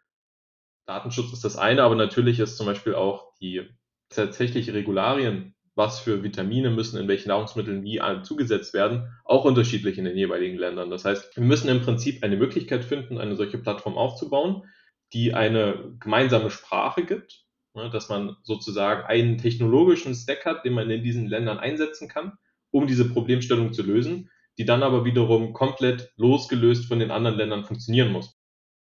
Datenschutz 0.88 1.32
ist 1.32 1.44
das 1.44 1.58
eine, 1.58 1.84
aber 1.84 1.94
natürlich 1.94 2.39
ist 2.39 2.58
zum 2.58 2.65
Beispiel 2.65 2.96
auch 2.96 3.36
die 3.39 3.70
tatsächliche 4.10 4.74
Regularien, 4.74 5.53
was 5.77 6.00
für 6.00 6.24
Vitamine 6.24 6.72
müssen 6.72 7.00
in 7.00 7.07
welchen 7.07 7.29
Nahrungsmitteln 7.29 7.84
wie 7.84 8.01
zugesetzt 8.24 8.74
werden, 8.74 9.15
auch 9.24 9.46
unterschiedlich 9.46 10.00
in 10.00 10.05
den 10.05 10.17
jeweiligen 10.17 10.57
Ländern. 10.57 10.89
Das 10.89 11.05
heißt, 11.05 11.38
wir 11.38 11.43
müssen 11.43 11.69
im 11.69 11.81
Prinzip 11.81 12.24
eine 12.24 12.36
Möglichkeit 12.36 12.84
finden, 12.84 13.19
eine 13.19 13.36
solche 13.36 13.60
Plattform 13.60 13.96
aufzubauen, 13.96 14.63
die 15.13 15.36
eine 15.36 15.96
gemeinsame 16.00 16.50
Sprache 16.50 17.05
gibt, 17.05 17.46
ne, 17.75 17.91
dass 17.91 18.10
man 18.10 18.38
sozusagen 18.41 19.05
einen 19.05 19.38
technologischen 19.38 20.15
Stack 20.15 20.46
hat, 20.46 20.65
den 20.65 20.74
man 20.74 20.89
in 20.89 21.03
diesen 21.03 21.27
Ländern 21.27 21.60
einsetzen 21.60 22.07
kann, 22.07 22.34
um 22.72 22.88
diese 22.88 23.07
Problemstellung 23.07 23.72
zu 23.72 23.84
lösen, 23.84 24.31
die 24.57 24.65
dann 24.65 24.81
aber 24.81 25.05
wiederum 25.05 25.53
komplett 25.53 26.12
losgelöst 26.17 26.88
von 26.88 27.00
den 27.00 27.12
anderen 27.12 27.38
Ländern 27.38 27.65
funktionieren 27.65 28.12
muss. 28.12 28.36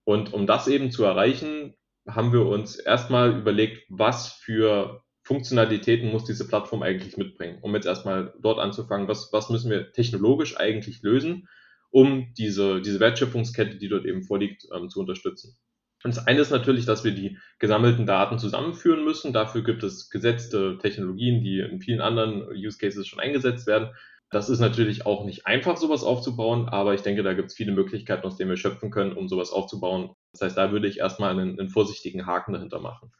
Und 0.06 0.34
um 0.34 0.48
das 0.48 0.70
eben 0.70 0.92
zu 0.92 1.04
erreichen, 1.04 1.76
haben 2.08 2.32
wir 2.32 2.46
uns 2.46 2.78
erstmal 2.78 3.38
überlegt, 3.38 3.86
was 3.90 4.32
für 4.32 5.04
Funktionalitäten 5.26 6.12
muss 6.12 6.24
diese 6.24 6.48
Plattform 6.48 6.84
eigentlich 6.84 7.18
mitbringen, 7.18 7.58
um 7.62 7.74
jetzt 7.74 7.88
erstmal 7.88 8.34
dort 8.40 8.60
anzufangen, 8.60 9.08
was, 9.08 9.34
was 9.34 9.50
müssen 9.50 9.72
wir 9.72 9.92
technologisch 9.92 10.56
eigentlich 10.56 11.02
lösen, 11.02 11.50
um 11.90 12.32
diese, 12.38 12.80
diese 12.80 13.00
Wertschöpfungskette, 13.00 13.78
die 13.78 13.90
dort 13.90 14.06
eben 14.06 14.22
vorliegt, 14.22 14.68
ähm, 14.72 14.90
zu 14.90 15.00
unterstützen. 15.00 15.58
Und 16.04 16.16
das 16.16 16.28
eine 16.28 16.42
ist 16.42 16.52
natürlich, 16.52 16.86
dass 16.86 17.04
wir 17.04 17.12
die 17.12 17.40
gesammelten 17.58 18.06
Daten 18.06 18.38
zusammenführen 18.38 19.04
müssen. 19.04 19.34
Dafür 19.34 19.64
gibt 19.64 19.82
es 19.82 20.12
gesetzte 20.12 20.78
Technologien, 20.78 21.42
die 21.44 21.60
in 21.60 21.82
vielen 21.82 22.02
anderen 22.02 22.48
Use 22.50 22.78
Cases 22.78 23.08
schon 23.08 23.20
eingesetzt 23.20 23.66
werden. 23.66 23.90
Das 24.30 24.50
ist 24.50 24.60
natürlich 24.60 25.08
auch 25.08 25.26
nicht 25.26 25.48
einfach, 25.48 25.78
sowas 25.78 26.04
aufzubauen, 26.04 26.70
aber 26.70 26.94
ich 26.94 27.02
denke, 27.02 27.24
da 27.24 27.34
gibt 27.34 27.50
es 27.50 27.56
viele 27.56 27.72
Möglichkeiten, 27.72 28.28
aus 28.28 28.38
denen 28.38 28.52
wir 28.52 28.58
schöpfen 28.58 28.92
können, 28.92 29.14
um 29.14 29.28
sowas 29.28 29.50
aufzubauen. 29.50 30.12
Das 30.34 30.42
heißt, 30.42 30.58
da 30.58 30.72
würde 30.72 30.88
ich 30.88 31.00
erstmal 31.00 31.32
einen, 31.32 31.60
einen 31.60 31.70
vorsichtigen 31.70 32.28
Haken 32.28 32.54
dahinter 32.54 32.80
machen. 32.80 33.12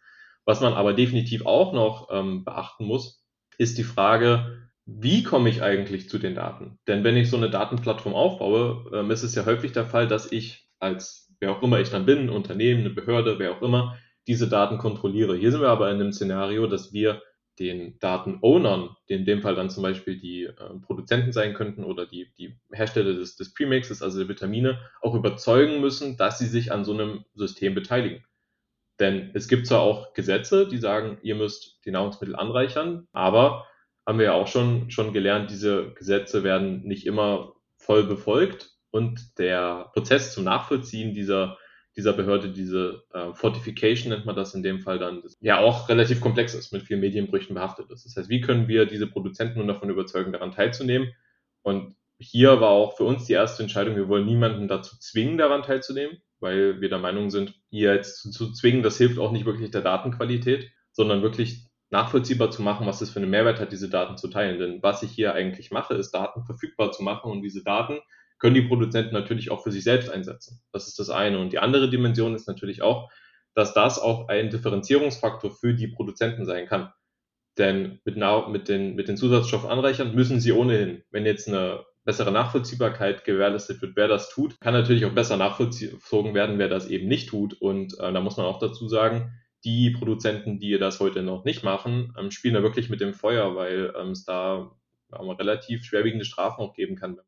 Was 0.46 0.62
man 0.62 0.74
aber 0.74 0.94
definitiv 0.94 1.46
auch 1.46 1.74
noch 1.74 2.10
ähm, 2.12 2.46
beachten 2.46 2.86
muss, 2.86 3.24
ist 3.58 3.78
die 3.78 3.84
Frage, 3.84 4.70
wie 4.86 5.24
komme 5.24 5.50
ich 5.50 5.64
eigentlich 5.64 6.10
zu 6.10 6.20
den 6.20 6.36
Daten? 6.36 6.78
Denn 6.88 7.04
wenn 7.04 7.18
ich 7.18 7.30
so 7.30 7.38
eine 7.38 7.50
Datenplattform 7.50 8.14
aufbaue, 8.14 8.92
ähm, 8.94 9.10
ist 9.12 9.24
es 9.24 9.34
ja 9.36 9.46
häufig 9.46 9.72
der 9.72 9.86
Fall, 9.86 10.08
dass 10.08 10.32
ich 10.32 10.70
als 10.80 11.34
wer 11.40 11.52
auch 11.52 11.64
immer 11.64 11.80
ich 11.80 11.90
dann 11.90 12.06
bin, 12.06 12.30
Unternehmen, 12.30 12.82
eine 12.82 12.90
Behörde, 12.92 13.40
wer 13.40 13.52
auch 13.52 13.62
immer, 13.62 13.98
diese 14.28 14.48
Daten 14.48 14.78
kontrolliere. 14.78 15.36
Hier 15.36 15.52
sind 15.52 15.62
wir 15.62 15.70
aber 15.70 15.90
in 15.92 16.00
einem 16.00 16.14
Szenario, 16.14 16.68
dass 16.68 16.94
wir 16.94 17.22
den 17.60 17.98
Datenownern, 18.00 18.96
die 19.08 19.14
in 19.14 19.26
dem 19.26 19.42
Fall 19.42 19.56
dann 19.56 19.70
zum 19.70 19.84
Beispiel 19.84 20.20
die 20.20 20.44
äh, 20.44 20.54
Produzenten 20.82 21.32
sein 21.32 21.54
könnten 21.54 21.84
oder 21.84 22.06
die, 22.06 22.32
die 22.38 22.58
Hersteller 22.72 23.14
des, 23.14 23.38
des 23.38 23.54
Premixes, 23.54 24.02
also 24.02 24.20
der 24.20 24.28
Vitamine, 24.28 24.80
auch 25.02 25.16
überzeugen 25.16 25.80
müssen, 25.80 26.18
dass 26.18 26.38
sie 26.38 26.48
sich 26.48 26.72
an 26.72 26.84
so 26.84 26.94
einem 26.94 27.24
System 27.34 27.74
beteiligen. 27.74 28.26
Denn 29.00 29.32
es 29.34 29.48
gibt 29.48 29.68
zwar 29.68 29.82
auch 29.82 30.14
Gesetze, 30.14 30.68
die 30.68 30.78
sagen, 30.78 31.18
ihr 31.22 31.36
müsst 31.36 31.80
die 31.86 31.92
Nahrungsmittel 31.92 32.36
anreichern, 32.36 33.08
aber 33.12 33.66
haben 34.08 34.20
wir 34.20 34.26
ja 34.26 34.34
auch 34.34 34.48
schon, 34.48 34.90
schon 34.90 35.14
gelernt, 35.14 35.50
diese 35.50 35.94
Gesetze 35.94 36.44
werden 36.44 36.84
nicht 36.84 37.06
immer 37.06 37.54
voll 37.78 38.04
befolgt 38.04 38.72
und 38.92 39.38
der 39.38 39.90
Prozess 39.94 40.34
zum 40.34 40.44
Nachvollziehen 40.44 41.14
dieser 41.14 41.58
dieser 41.98 42.14
Behörde, 42.14 42.50
diese 42.50 43.04
äh, 43.14 43.34
Fortification 43.34 44.12
nennt 44.12 44.26
man 44.26 44.36
das 44.36 44.54
in 44.54 44.64
dem 44.64 44.82
Fall 44.82 45.00
dann, 45.00 45.24
ja 45.40 45.60
auch 45.60 45.88
relativ 45.88 46.20
komplex 46.20 46.54
ist, 46.54 46.74
mit 46.74 46.84
vielen 46.84 47.00
Medienbrüchen 47.00 47.56
behaftet 47.56 47.90
ist. 47.90 48.06
Das 48.06 48.16
heißt, 48.18 48.30
wie 48.30 48.42
können 48.42 48.68
wir 48.68 48.86
diese 48.86 49.08
Produzenten 49.08 49.60
nun 49.60 49.68
davon 49.68 49.90
überzeugen, 49.90 50.34
daran 50.34 50.52
teilzunehmen? 50.52 51.14
Und 51.62 51.96
hier 52.20 52.60
war 52.60 52.70
auch 52.70 52.98
für 52.98 53.04
uns 53.04 53.26
die 53.26 53.34
erste 53.34 53.64
Entscheidung, 53.64 53.96
wir 53.96 54.10
wollen 54.10 54.26
niemanden 54.26 54.68
dazu 54.68 54.98
zwingen, 55.00 55.38
daran 55.38 55.64
teilzunehmen, 55.64 56.18
weil 56.46 56.80
wir 56.80 56.90
der 56.90 57.00
Meinung 57.00 57.32
sind, 57.32 57.56
hier 57.72 57.96
jetzt 57.96 58.22
zu, 58.22 58.30
zu 58.30 58.54
zwingen, 58.54 58.84
das 58.84 58.98
hilft 58.98 59.18
auch 59.18 59.32
nicht 59.32 59.46
wirklich 59.46 59.72
der 59.72 59.82
Datenqualität, 59.82 60.72
sondern 60.92 61.24
wirklich 61.24 61.68
nachvollziehbar 61.90 62.52
zu 62.52 62.62
machen, 62.62 62.86
was 62.86 63.02
es 63.02 63.10
für 63.10 63.20
einen 63.20 63.32
Mehrwert 63.32 63.60
hat, 63.60 63.72
diese 63.72 63.90
Daten 63.90 64.16
zu 64.16 64.28
teilen. 64.28 64.60
Denn 64.60 64.84
was 64.84 65.02
ich 65.02 65.12
hier 65.12 65.34
eigentlich 65.34 65.72
mache, 65.72 65.96
ist 65.96 66.12
Daten 66.12 66.46
verfügbar 66.46 66.92
zu 66.92 67.02
machen 67.02 67.32
und 67.32 67.42
diese 67.42 67.64
Daten 67.64 68.00
können 68.38 68.54
die 68.54 68.62
Produzenten 68.62 69.14
natürlich 69.14 69.50
auch 69.50 69.64
für 69.64 69.72
sich 69.72 69.84
selbst 69.84 70.10
einsetzen. 70.10 70.62
Das 70.72 70.88
ist 70.88 71.00
das 71.00 71.10
eine. 71.10 71.40
Und 71.40 71.52
die 71.52 71.60
andere 71.60 71.90
Dimension 71.90 72.36
ist 72.36 72.48
natürlich 72.48 72.84
auch, 72.84 73.10
dass 73.56 73.74
das 73.74 73.98
auch 73.98 74.28
ein 74.28 74.52
Differenzierungsfaktor 74.52 75.52
für 75.52 75.74
die 75.74 75.88
Produzenten 75.88 76.46
sein 76.46 76.68
kann. 76.68 76.92
Denn 77.58 78.02
mit, 78.04 78.18
mit, 78.50 78.68
den, 78.68 78.96
mit 78.96 79.08
den 79.08 79.18
Zusatzstoffen 79.18 79.70
anreichern 79.70 80.14
müssen 80.14 80.40
sie 80.40 80.52
ohnehin. 80.52 81.04
Wenn 81.10 81.26
jetzt 81.26 81.48
eine 81.48 81.86
bessere 82.06 82.32
Nachvollziehbarkeit 82.32 83.26
gewährleistet 83.26 83.82
wird, 83.82 83.96
wer 83.96 84.08
das 84.08 84.30
tut, 84.30 84.60
kann 84.62 84.74
natürlich 84.74 85.06
auch 85.06 85.14
besser 85.14 85.38
nachvollzogen 85.38 86.34
werden, 86.34 86.60
wer 86.60 86.70
das 86.70 86.88
eben 86.88 87.08
nicht 87.08 87.30
tut. 87.30 87.60
Und 87.60 88.00
äh, 88.00 88.14
da 88.14 88.22
muss 88.22 88.38
man 88.38 88.46
auch 88.46 88.60
dazu 88.60 88.88
sagen, 88.88 89.34
die 89.66 89.90
Produzenten, 89.90 90.60
die 90.60 90.78
das 90.78 91.00
heute 91.00 91.24
noch 91.24 91.44
nicht 91.44 91.64
machen, 91.64 92.14
ähm, 92.18 92.30
spielen 92.30 92.54
da 92.54 92.62
wirklich 92.62 92.90
mit 92.90 93.02
dem 93.02 93.16
Feuer, 93.16 93.56
weil 93.56 93.94
ähm, 94.00 94.12
es 94.12 94.24
da 94.24 94.72
ähm, 95.20 95.30
relativ 95.32 95.84
schwerwiegende 95.84 96.26
Strafen 96.26 96.62
auch 96.62 96.74
geben 96.74 96.96
kann, 96.96 97.20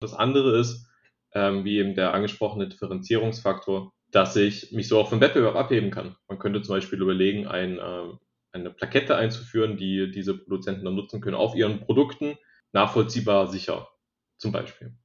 das 0.00 0.14
andere 0.14 0.58
ist, 0.58 0.86
ähm, 1.32 1.64
wie 1.64 1.78
eben 1.78 1.94
der 1.94 2.12
angesprochene 2.12 2.68
Differenzierungsfaktor, 2.68 3.92
dass 4.10 4.36
ich 4.36 4.72
mich 4.72 4.88
so 4.88 4.98
auch 4.98 5.08
vom 5.08 5.20
Wettbewerb 5.20 5.56
abheben 5.56 5.90
kann. 5.90 6.16
Man 6.28 6.38
könnte 6.38 6.62
zum 6.62 6.76
Beispiel 6.76 7.00
überlegen, 7.00 7.46
ein, 7.46 7.78
äh, 7.78 8.12
eine 8.52 8.70
Plakette 8.70 9.16
einzuführen, 9.16 9.78
die 9.78 10.10
diese 10.10 10.36
Produzenten 10.36 10.84
dann 10.84 10.94
nutzen 10.94 11.20
können 11.20 11.36
auf 11.36 11.54
ihren 11.54 11.80
Produkten, 11.80 12.36
nachvollziehbar 12.72 13.48
sicher, 13.48 13.88
zum 14.38 14.52
Beispiel. 14.52 14.96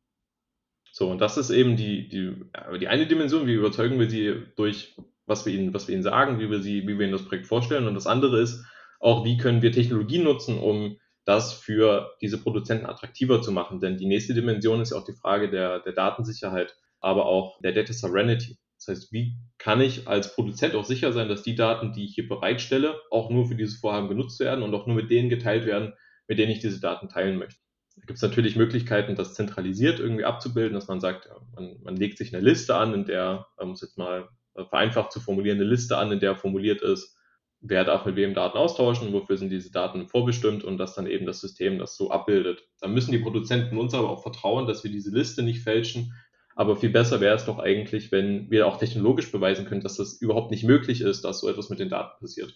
So, 0.92 1.10
und 1.10 1.20
das 1.20 1.38
ist 1.38 1.50
eben 1.50 1.76
die, 1.76 2.08
die, 2.08 2.36
die 2.80 2.88
eine 2.88 3.08
Dimension, 3.08 3.48
wie 3.48 3.54
überzeugen 3.54 4.00
wir 4.00 4.10
sie 4.10 4.44
durch, 4.56 4.96
was 5.26 5.46
wir 5.46 5.54
ihnen, 5.54 5.74
was 5.74 5.88
wir 5.88 5.96
ihnen 5.96 6.04
sagen, 6.04 6.40
wie 6.40 6.52
wir 6.52 6.62
sie, 6.62 6.84
wie 6.84 7.00
wir 7.00 7.06
ihnen 7.06 7.12
das 7.12 7.26
Projekt 7.26 7.48
vorstellen. 7.48 7.88
Und 7.88 7.96
das 7.96 8.08
andere 8.08 8.40
ist 8.40 8.64
auch, 9.00 9.26
wie 9.26 9.38
können 9.38 9.62
wir 9.62 9.72
Technologien 9.72 10.24
nutzen, 10.24 10.60
um 10.60 10.98
das 11.26 11.54
für 11.54 12.14
diese 12.22 12.38
Produzenten 12.38 12.86
attraktiver 12.86 13.42
zu 13.42 13.52
machen. 13.52 13.80
Denn 13.80 13.98
die 13.98 14.06
nächste 14.06 14.34
Dimension 14.34 14.82
ist 14.82 14.94
auch 14.94 15.06
die 15.06 15.14
Frage 15.14 15.50
der, 15.50 15.80
der 15.80 15.94
Datensicherheit, 15.94 16.76
aber 17.00 17.26
auch 17.26 17.60
der 17.62 17.72
Data 17.72 17.94
Sovereignty. 17.94 18.58
Das 18.78 18.88
heißt, 18.88 19.12
wie 19.14 19.38
kann 19.58 19.82
ich 19.82 20.08
als 20.08 20.36
Produzent 20.36 20.76
auch 20.76 20.84
sicher 20.84 21.14
sein, 21.14 21.30
dass 21.30 21.42
die 21.42 21.56
Daten, 21.56 21.94
die 21.94 22.06
ich 22.06 22.16
hier 22.16 22.28
bereitstelle, 22.28 23.00
auch 23.10 23.30
nur 23.30 23.48
für 23.48 23.56
dieses 23.56 23.80
Vorhaben 23.80 24.10
genutzt 24.10 24.40
werden 24.42 24.64
und 24.64 24.74
auch 24.76 24.86
nur 24.86 24.96
mit 24.96 25.10
denen 25.10 25.30
geteilt 25.30 25.66
werden, 25.66 25.94
mit 26.28 26.38
denen 26.38 26.52
ich 26.52 26.60
diese 26.60 26.82
Daten 26.82 27.08
teilen 27.08 27.38
möchte. 27.38 27.63
Da 27.96 28.06
gibt 28.08 28.18
es 28.18 28.22
natürlich 28.22 28.56
Möglichkeiten, 28.56 29.16
das 29.16 29.34
zentralisiert 29.34 30.00
irgendwie 30.00 30.26
abzubilden, 30.26 30.74
dass 30.74 30.88
man 30.88 31.00
sagt, 31.00 31.30
man, 31.56 31.78
man 31.84 31.96
legt 31.96 32.18
sich 32.18 32.34
eine 32.34 32.44
Liste 32.44 32.76
an, 32.76 32.94
in 32.94 33.06
der, 33.06 33.48
man 33.58 33.70
muss 33.70 33.82
jetzt 33.82 33.98
mal 33.98 34.30
vereinfacht 34.56 35.12
zu 35.12 35.20
formulieren, 35.20 35.58
eine 35.58 35.70
Liste 35.70 35.98
an, 35.98 36.12
in 36.12 36.20
der 36.20 36.36
formuliert 36.36 36.82
ist, 36.82 37.18
wer 37.64 37.86
darf 37.86 38.06
mit 38.06 38.16
wem 38.16 38.34
Daten 38.34 38.58
austauschen, 38.58 39.14
wofür 39.14 39.38
sind 39.38 39.50
diese 39.50 39.72
Daten 39.72 40.08
vorbestimmt 40.08 40.64
und 40.64 40.78
dass 40.78 40.96
dann 40.96 41.08
eben 41.08 41.26
das 41.26 41.40
System 41.40 41.80
das 41.80 41.96
so 41.96 42.12
abbildet. 42.12 42.68
Da 42.82 42.88
müssen 42.88 43.12
die 43.12 43.20
Produzenten 43.20 43.78
uns 43.78 43.94
aber 43.94 44.10
auch 44.10 44.22
vertrauen, 44.22 44.68
dass 44.68 44.84
wir 44.84 44.92
diese 44.92 45.12
Liste 45.12 45.44
nicht 45.44 45.64
fälschen. 45.64 46.14
Aber 46.56 46.76
viel 46.76 46.90
besser 46.90 47.20
wäre 47.22 47.36
es 47.36 47.46
doch 47.46 47.58
eigentlich, 47.58 48.12
wenn 48.12 48.52
wir 48.52 48.68
auch 48.68 48.78
technologisch 48.78 49.32
beweisen 49.32 49.66
können, 49.66 49.82
dass 49.82 49.96
das 49.96 50.22
überhaupt 50.22 50.52
nicht 50.52 50.66
möglich 50.66 51.02
ist, 51.02 51.24
dass 51.24 51.40
so 51.40 51.50
etwas 51.50 51.70
mit 51.70 51.80
den 51.80 51.90
Daten 51.90 52.20
passiert. 52.20 52.54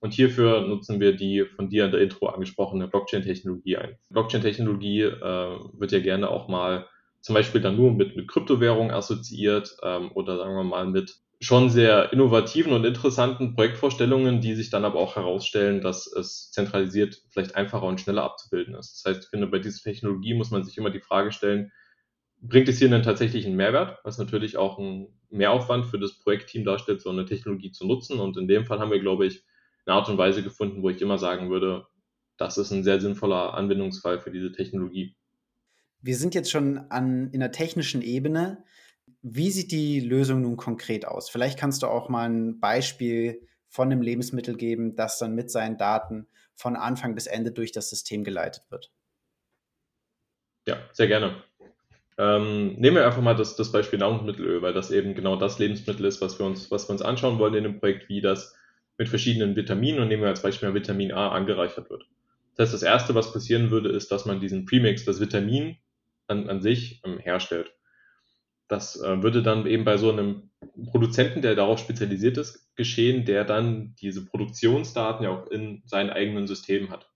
Und 0.00 0.14
hierfür 0.14 0.62
nutzen 0.62 0.98
wir 0.98 1.14
die 1.14 1.44
von 1.44 1.68
dir 1.68 1.84
in 1.84 1.90
der 1.90 2.00
Intro 2.00 2.26
angesprochene 2.26 2.88
Blockchain-Technologie 2.88 3.76
ein. 3.76 3.96
Blockchain-Technologie 4.10 5.02
äh, 5.02 5.58
wird 5.74 5.92
ja 5.92 6.00
gerne 6.00 6.30
auch 6.30 6.48
mal 6.48 6.86
zum 7.20 7.34
Beispiel 7.34 7.60
dann 7.60 7.76
nur 7.76 7.92
mit, 7.92 8.16
mit 8.16 8.28
Kryptowährungen 8.28 8.92
assoziiert 8.92 9.76
ähm, 9.82 10.10
oder 10.12 10.38
sagen 10.38 10.56
wir 10.56 10.64
mal 10.64 10.86
mit 10.86 11.20
schon 11.42 11.70
sehr 11.70 12.12
innovativen 12.12 12.72
und 12.72 12.84
interessanten 12.84 13.54
Projektvorstellungen, 13.54 14.40
die 14.40 14.54
sich 14.54 14.68
dann 14.68 14.84
aber 14.84 14.98
auch 14.98 15.16
herausstellen, 15.16 15.80
dass 15.80 16.06
es 16.06 16.50
zentralisiert 16.50 17.22
vielleicht 17.30 17.56
einfacher 17.56 17.84
und 17.84 18.00
schneller 18.00 18.24
abzubilden 18.24 18.74
ist. 18.74 19.04
Das 19.04 19.10
heißt, 19.10 19.24
ich 19.24 19.30
finde, 19.30 19.46
bei 19.46 19.58
dieser 19.58 19.82
Technologie 19.82 20.34
muss 20.34 20.50
man 20.50 20.64
sich 20.64 20.76
immer 20.76 20.90
die 20.90 21.00
Frage 21.00 21.32
stellen, 21.32 21.72
bringt 22.42 22.68
es 22.68 22.78
hier 22.78 22.88
einen 22.88 23.02
tatsächlichen 23.02 23.56
Mehrwert, 23.56 23.98
was 24.04 24.18
natürlich 24.18 24.58
auch 24.58 24.78
ein 24.78 25.08
Mehraufwand 25.30 25.86
für 25.86 25.98
das 25.98 26.18
Projektteam 26.18 26.64
darstellt, 26.64 27.00
so 27.00 27.10
eine 27.10 27.24
Technologie 27.24 27.70
zu 27.70 27.86
nutzen. 27.86 28.18
Und 28.18 28.36
in 28.36 28.48
dem 28.48 28.66
Fall 28.66 28.78
haben 28.78 28.90
wir, 28.90 29.00
glaube 29.00 29.26
ich, 29.26 29.42
eine 29.90 29.98
Art 29.98 30.08
und 30.08 30.18
Weise 30.18 30.42
gefunden, 30.42 30.82
wo 30.82 30.90
ich 30.90 31.02
immer 31.02 31.18
sagen 31.18 31.50
würde, 31.50 31.86
das 32.36 32.56
ist 32.56 32.70
ein 32.70 32.84
sehr 32.84 33.00
sinnvoller 33.00 33.54
Anwendungsfall 33.54 34.20
für 34.20 34.30
diese 34.30 34.52
Technologie. 34.52 35.16
Wir 36.00 36.16
sind 36.16 36.34
jetzt 36.34 36.50
schon 36.50 36.78
an, 36.90 37.30
in 37.32 37.40
der 37.40 37.52
technischen 37.52 38.00
Ebene. 38.00 38.64
Wie 39.20 39.50
sieht 39.50 39.72
die 39.72 40.00
Lösung 40.00 40.42
nun 40.42 40.56
konkret 40.56 41.06
aus? 41.06 41.28
Vielleicht 41.28 41.58
kannst 41.58 41.82
du 41.82 41.88
auch 41.88 42.08
mal 42.08 42.28
ein 42.28 42.60
Beispiel 42.60 43.46
von 43.68 43.90
einem 43.90 44.00
Lebensmittel 44.00 44.56
geben, 44.56 44.96
das 44.96 45.18
dann 45.18 45.34
mit 45.34 45.50
seinen 45.50 45.76
Daten 45.76 46.26
von 46.54 46.76
Anfang 46.76 47.14
bis 47.14 47.26
Ende 47.26 47.52
durch 47.52 47.72
das 47.72 47.90
System 47.90 48.24
geleitet 48.24 48.64
wird. 48.70 48.90
Ja, 50.66 50.78
sehr 50.92 51.08
gerne. 51.08 51.42
Ähm, 52.16 52.74
nehmen 52.74 52.96
wir 52.96 53.06
einfach 53.06 53.22
mal 53.22 53.34
das, 53.34 53.56
das 53.56 53.72
Beispiel 53.72 53.98
Nahrungsmittelöl, 53.98 54.62
weil 54.62 54.72
das 54.72 54.90
eben 54.90 55.14
genau 55.14 55.36
das 55.36 55.58
Lebensmittel 55.58 56.06
ist, 56.06 56.20
was 56.20 56.38
wir 56.38 56.46
uns, 56.46 56.70
was 56.70 56.88
wir 56.88 56.92
uns 56.92 57.02
anschauen 57.02 57.38
wollen 57.38 57.54
in 57.54 57.64
dem 57.64 57.80
Projekt, 57.80 58.08
wie 58.08 58.20
das 58.20 58.54
mit 59.00 59.08
verschiedenen 59.08 59.56
Vitaminen 59.56 60.02
und 60.02 60.08
nehmen 60.08 60.20
wir 60.24 60.28
als 60.28 60.42
Beispiel 60.42 60.74
Vitamin 60.74 61.10
A 61.10 61.30
angereichert 61.30 61.88
wird. 61.88 62.04
Das 62.54 62.66
heißt, 62.66 62.74
das 62.74 62.82
erste, 62.82 63.14
was 63.14 63.32
passieren 63.32 63.70
würde, 63.70 63.88
ist, 63.88 64.12
dass 64.12 64.26
man 64.26 64.40
diesen 64.40 64.66
Premix, 64.66 65.06
das 65.06 65.20
Vitamin 65.20 65.78
an, 66.26 66.50
an 66.50 66.60
sich 66.60 67.00
ähm, 67.06 67.18
herstellt. 67.18 67.72
Das 68.68 69.00
äh, 69.00 69.22
würde 69.22 69.42
dann 69.42 69.66
eben 69.66 69.84
bei 69.84 69.96
so 69.96 70.12
einem 70.12 70.50
Produzenten, 70.90 71.40
der 71.40 71.54
darauf 71.54 71.78
spezialisiert 71.78 72.36
ist, 72.36 72.76
geschehen, 72.76 73.24
der 73.24 73.46
dann 73.46 73.94
diese 74.02 74.26
Produktionsdaten 74.26 75.24
ja 75.24 75.30
auch 75.30 75.50
in 75.50 75.82
seinen 75.86 76.10
eigenen 76.10 76.46
Systemen 76.46 76.90
hat. 76.90 77.10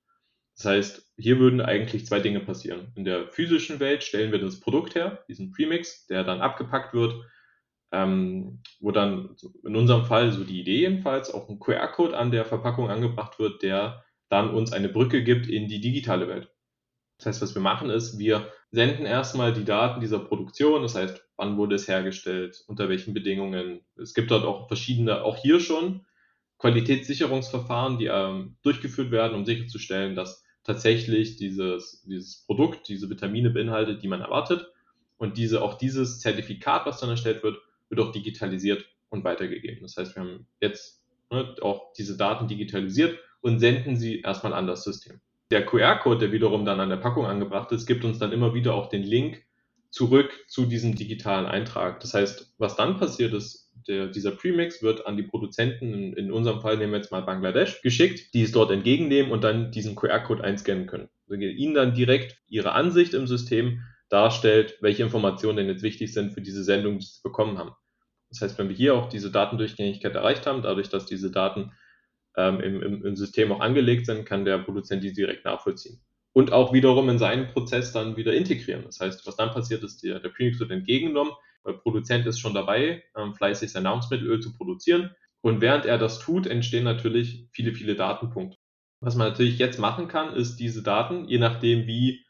Das 0.57 0.65
heißt, 0.65 1.13
hier 1.19 1.39
würden 1.39 1.61
eigentlich 1.61 2.07
zwei 2.07 2.21
Dinge 2.21 2.41
passieren. 2.41 2.93
In 2.95 3.05
der 3.05 3.29
physischen 3.29 3.79
Welt 3.79 4.05
stellen 4.05 4.33
wir 4.33 4.39
das 4.39 4.59
Produkt 4.59 4.95
her, 4.95 5.23
diesen 5.29 5.53
Premix, 5.53 6.07
der 6.07 6.25
dann 6.25 6.41
abgepackt 6.41 6.95
wird, 6.95 7.15
ähm, 7.95 8.61
wo 8.81 8.91
dann 8.91 9.37
in 9.65 9.77
unserem 9.77 10.05
Fall, 10.05 10.33
so 10.33 10.45
die 10.45 10.61
Idee 10.61 10.81
jedenfalls, 10.81 11.33
auch 11.33 11.49
ein 11.49 11.61
QR-Code 11.61 12.17
an 12.17 12.31
der 12.31 12.45
Verpackung 12.45 12.91
angebracht 12.91 13.39
wird, 13.39 13.63
der 13.63 14.05
dann 14.29 14.51
uns 14.51 14.73
eine 14.73 14.89
Brücke 14.89 15.23
gibt 15.23 15.47
in 15.47 15.69
die 15.69 15.81
digitale 15.81 16.29
Welt. 16.29 16.51
Das 17.19 17.27
heißt, 17.27 17.43
was 17.43 17.55
wir 17.55 17.63
machen 17.63 17.91
ist, 17.91 18.19
wir 18.19 18.49
senden 18.73 19.07
erstmal 19.07 19.53
die 19.53 19.65
Daten 19.65 20.01
dieser 20.01 20.19
Produktion, 20.19 20.83
das 20.83 20.97
heißt, 20.97 21.25
wann 21.37 21.57
wurde 21.57 21.77
es 21.77 21.87
hergestellt, 21.87 22.65
unter 22.67 22.89
welchen 22.89 23.15
Bedingungen. 23.15 23.81
Es 23.97 24.15
gibt 24.15 24.33
dort 24.33 24.45
auch 24.45 24.67
verschiedene, 24.67 25.23
auch 25.23 25.37
hier 25.37 25.61
schon, 25.61 26.05
Qualitätssicherungsverfahren, 26.59 27.99
die 27.99 28.07
ähm, 28.07 28.57
durchgeführt 28.63 29.11
werden, 29.11 29.35
um 29.35 29.45
sicherzustellen, 29.45 30.17
dass 30.17 30.45
tatsächlich 30.65 31.37
dieses, 31.37 32.03
dieses 32.07 32.45
Produkt, 32.47 32.89
diese 32.89 33.11
Vitamine 33.11 33.51
beinhaltet, 33.51 34.03
die 34.03 34.09
man 34.09 34.21
erwartet. 34.21 34.67
Und 35.17 35.37
diese, 35.37 35.63
auch 35.63 35.75
dieses 35.75 36.21
Zertifikat, 36.21 36.87
was 36.87 37.01
dann 37.01 37.11
erstellt 37.11 37.43
wird, 37.43 37.59
wird 37.89 38.01
auch 38.01 38.13
digitalisiert 38.13 38.85
und 39.09 39.25
weitergegeben. 39.25 39.83
Das 39.83 39.97
heißt, 39.97 40.17
wir 40.17 40.23
haben 40.23 40.47
jetzt 40.61 41.05
ne, 41.31 41.55
auch 41.61 41.93
diese 41.95 42.17
Daten 42.17 42.49
digitalisiert 42.49 43.19
und 43.41 43.59
senden 43.59 43.97
sie 43.97 44.21
erstmal 44.21 44.55
an 44.55 44.67
das 44.67 44.85
System. 44.85 45.21
Der 45.51 45.67
QR-Code, 45.67 46.21
der 46.21 46.33
wiederum 46.33 46.65
dann 46.65 46.81
an 46.81 46.89
der 46.89 46.97
Packung 46.97 47.27
angebracht 47.27 47.71
ist, 47.73 47.87
gibt 47.87 48.05
uns 48.05 48.19
dann 48.19 48.33
immer 48.33 48.55
wieder 48.55 48.75
auch 48.75 48.89
den 48.89 49.03
Link 49.03 49.45
zurück 49.91 50.33
zu 50.49 50.67
diesem 50.67 50.97
digitalen 50.97 51.47
Eintrag. 51.47 52.01
Das 52.01 52.15
heißt, 52.15 52.55
was 52.59 52.75
dann 52.75 52.99
passiert 52.99 53.33
ist, 53.33 53.71
der, 53.87 54.09
dieser 54.09 54.33
Premix 54.33 54.83
wird 54.83 55.07
an 55.07 55.17
die 55.17 55.23
Produzenten, 55.23 55.93
in, 55.93 56.13
in, 56.15 56.33
unserem 56.33 56.61
Fall 56.61 56.79
nehmen 56.79 56.93
wir 56.93 56.99
jetzt 56.99 57.13
mal 57.13 57.21
Bangladesch, 57.21 57.83
geschickt, 57.83 58.35
die 58.35 58.43
es 58.43 58.53
dort 58.53 58.71
entgegennehmen 58.71 59.31
und 59.31 59.45
dann 59.45 59.71
diesen 59.71 59.95
QR-Code 59.95 60.43
einscannen 60.43 60.87
können. 60.87 61.09
Also 61.29 61.41
ihnen 61.41 61.75
dann 61.75 61.95
direkt 61.95 62.39
ihre 62.49 62.73
Ansicht 62.73 63.15
im 63.15 63.27
System 63.27 63.83
darstellt, 64.09 64.79
welche 64.81 65.03
Informationen 65.03 65.59
denn 65.59 65.69
jetzt 65.69 65.83
wichtig 65.83 66.13
sind 66.13 66.33
für 66.33 66.41
diese 66.41 66.65
Sendung, 66.65 66.99
die 66.99 67.07
sie 67.07 67.23
bekommen 67.23 67.59
haben. 67.59 67.73
Das 68.35 68.41
heißt, 68.43 68.59
wenn 68.59 68.69
wir 68.69 68.77
hier 68.77 68.95
auch 68.95 69.09
diese 69.09 69.31
Datendurchgängigkeit 69.31 70.15
erreicht 70.15 70.47
haben, 70.47 70.63
dadurch, 70.63 70.89
dass 70.89 71.07
diese 71.07 71.31
Daten 71.31 71.73
ähm, 72.37 72.61
im, 72.61 72.83
im, 72.83 73.05
im 73.05 73.17
System 73.17 73.53
auch 73.53 73.61
angelegt 73.61 74.07
sind, 74.07 74.27
kann 74.27 74.45
der 74.45 74.59
Produzent 74.59 75.05
die 75.05 75.13
direkt 75.13 75.45
nachvollziehen. 75.45 76.01
Und 76.33 76.53
auch 76.53 76.73
wiederum 76.73 77.09
in 77.09 77.19
seinen 77.19 77.47
Prozess 77.47 77.93
dann 77.93 78.17
wieder 78.17 78.35
integrieren. 78.35 78.83
Das 78.85 78.99
heißt, 78.99 79.25
was 79.25 79.37
dann 79.37 79.53
passiert 79.53 79.85
ist, 79.85 80.03
der, 80.03 80.19
der 80.19 80.31
Premix 80.31 80.59
wird 80.59 80.73
entgegengenommen, 80.73 81.33
der 81.65 81.75
Produzent 81.75 82.27
ist 82.27 82.41
schon 82.41 82.55
dabei, 82.55 83.05
ähm, 83.17 83.35
fleißig 83.35 83.71
sein 83.71 83.85
Nahrungsmittelöl 83.85 84.41
zu 84.41 84.53
produzieren. 84.53 85.11
Und 85.41 85.61
während 85.61 85.87
er 85.87 85.99
das 85.99 86.19
tut, 86.19 86.49
entstehen 86.49 86.85
natürlich 86.85 87.47
viele, 87.53 87.73
viele 87.73 87.95
Datenpunkte. 87.95 88.59
Was 89.01 89.15
man 89.15 89.29
natürlich 89.29 89.59
jetzt 89.59 89.79
machen 89.79 90.09
kann, 90.09 90.35
ist 90.35 90.57
diese 90.57 90.83
Daten, 90.83 91.29
je 91.29 91.39
nachdem 91.39 91.87
wie 91.87 92.24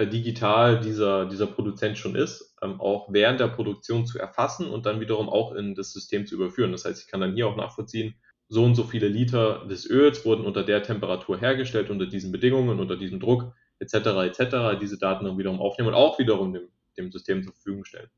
digital 0.00 0.80
dieser, 0.80 1.26
dieser 1.26 1.46
Produzent 1.46 1.98
schon 1.98 2.14
ist, 2.14 2.56
ähm, 2.62 2.80
auch 2.80 3.08
während 3.12 3.40
der 3.40 3.48
Produktion 3.48 4.06
zu 4.06 4.18
erfassen 4.18 4.68
und 4.68 4.86
dann 4.86 5.00
wiederum 5.00 5.28
auch 5.28 5.54
in 5.54 5.74
das 5.74 5.92
System 5.92 6.26
zu 6.26 6.34
überführen. 6.34 6.72
Das 6.72 6.84
heißt, 6.84 7.02
ich 7.02 7.10
kann 7.10 7.20
dann 7.20 7.34
hier 7.34 7.46
auch 7.46 7.56
nachvollziehen, 7.56 8.14
so 8.48 8.64
und 8.64 8.74
so 8.74 8.84
viele 8.84 9.08
Liter 9.08 9.66
des 9.66 9.88
Öls 9.88 10.24
wurden 10.24 10.44
unter 10.44 10.62
der 10.62 10.82
Temperatur 10.82 11.38
hergestellt, 11.38 11.88
unter 11.88 12.06
diesen 12.06 12.32
Bedingungen, 12.32 12.80
unter 12.80 12.96
diesem 12.96 13.18
Druck, 13.18 13.54
etc., 13.78 13.94
etc., 13.94 14.78
diese 14.80 14.98
Daten 14.98 15.24
dann 15.24 15.38
wiederum 15.38 15.60
aufnehmen 15.60 15.88
und 15.88 15.94
auch 15.94 16.18
wiederum 16.18 16.52
dem, 16.52 16.68
dem 16.98 17.10
System 17.10 17.42
zur 17.42 17.54
Verfügung 17.54 17.84
stellen. 17.84 18.10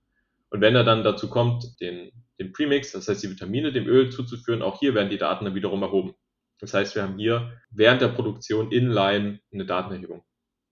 Und 0.51 0.61
wenn 0.61 0.75
er 0.75 0.85
dann 0.85 1.05
dazu 1.05 1.29
kommt, 1.29 1.81
den, 1.81 2.11
den 2.39 2.53
Premix, 2.53 2.93
das 2.93 3.09
heißt 3.09 3.23
die 3.23 3.31
Vitamine 3.31 3.73
dem 3.73 3.87
Öl 3.87 4.11
zuzuführen, 4.11 4.63
auch 4.63 4.79
hier 4.81 4.95
werden 4.95 5.11
die 5.11 5.19
Daten 5.19 5.45
dann 5.45 5.55
wiederum 5.55 5.83
erhoben. 5.83 6.15
Das 6.61 6.75
heißt, 6.75 6.95
wir 6.95 7.03
haben 7.03 7.19
hier 7.19 7.53
während 7.71 8.03
der 8.03 8.09
Produktion 8.09 8.71
inline 8.71 9.41
eine 9.53 9.67
Datenerhebung. 9.67 10.25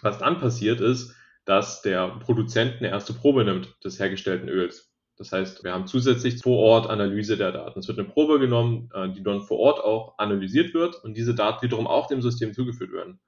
Was 0.03 0.19
dann 0.19 0.39
passiert 0.39 0.81
ist, 0.81 1.15
dass 1.45 1.83
der 1.83 2.09
Produzent 2.21 2.77
eine 2.79 2.89
erste 2.89 3.13
Probe 3.13 3.45
nimmt 3.45 3.75
des 3.85 3.99
hergestellten 3.99 4.49
Öls. 4.49 4.93
Das 5.17 5.33
heißt, 5.33 5.63
wir 5.65 5.73
haben 5.73 5.87
zusätzlich 5.87 6.41
vor 6.43 6.59
Ort 6.59 6.89
Analyse 6.89 7.37
der 7.37 7.53
Daten. 7.53 7.79
Es 7.79 7.89
wird 7.89 7.99
eine 7.99 8.09
Probe 8.09 8.39
genommen, 8.39 8.91
äh, 8.95 9.11
die 9.11 9.23
dann 9.23 9.43
vor 9.43 9.59
Ort 9.59 9.81
auch 9.81 10.19
analysiert 10.19 10.75
wird 10.75 10.97
und 11.05 11.17
diese 11.17 11.35
Daten 11.35 11.63
wiederum 11.63 11.87
auch 11.87 12.07
dem 12.07 12.23
System 12.23 12.55
zugeführt 12.55 12.93
werden. 12.93 13.21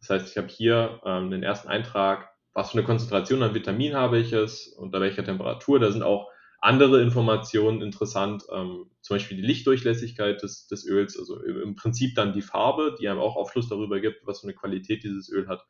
Das 0.00 0.10
heißt, 0.10 0.30
ich 0.30 0.36
habe 0.36 0.48
hier 0.48 1.00
ähm, 1.04 1.30
den 1.30 1.42
ersten 1.42 1.68
Eintrag, 1.68 2.28
was 2.52 2.70
für 2.70 2.78
eine 2.78 2.86
Konzentration 2.86 3.42
an 3.42 3.54
Vitamin 3.54 3.94
habe 3.94 4.18
ich 4.18 4.32
es, 4.32 4.68
unter 4.68 5.00
welcher 5.00 5.24
Temperatur. 5.24 5.80
Da 5.80 5.90
sind 5.90 6.02
auch 6.02 6.28
andere 6.60 7.02
Informationen 7.02 7.82
interessant, 7.82 8.44
ähm, 8.52 8.90
zum 9.00 9.16
Beispiel 9.16 9.36
die 9.36 9.46
Lichtdurchlässigkeit 9.46 10.42
des, 10.42 10.66
des 10.66 10.86
Öls, 10.86 11.18
also 11.18 11.40
im 11.42 11.74
Prinzip 11.74 12.14
dann 12.14 12.32
die 12.32 12.42
Farbe, 12.42 12.96
die 12.98 13.08
einem 13.08 13.20
auch 13.20 13.36
Aufschluss 13.36 13.68
darüber 13.68 14.00
gibt, 14.00 14.26
was 14.26 14.40
für 14.40 14.46
eine 14.46 14.54
Qualität 14.54 15.04
dieses 15.04 15.30
Öl 15.30 15.48
hat 15.48 15.64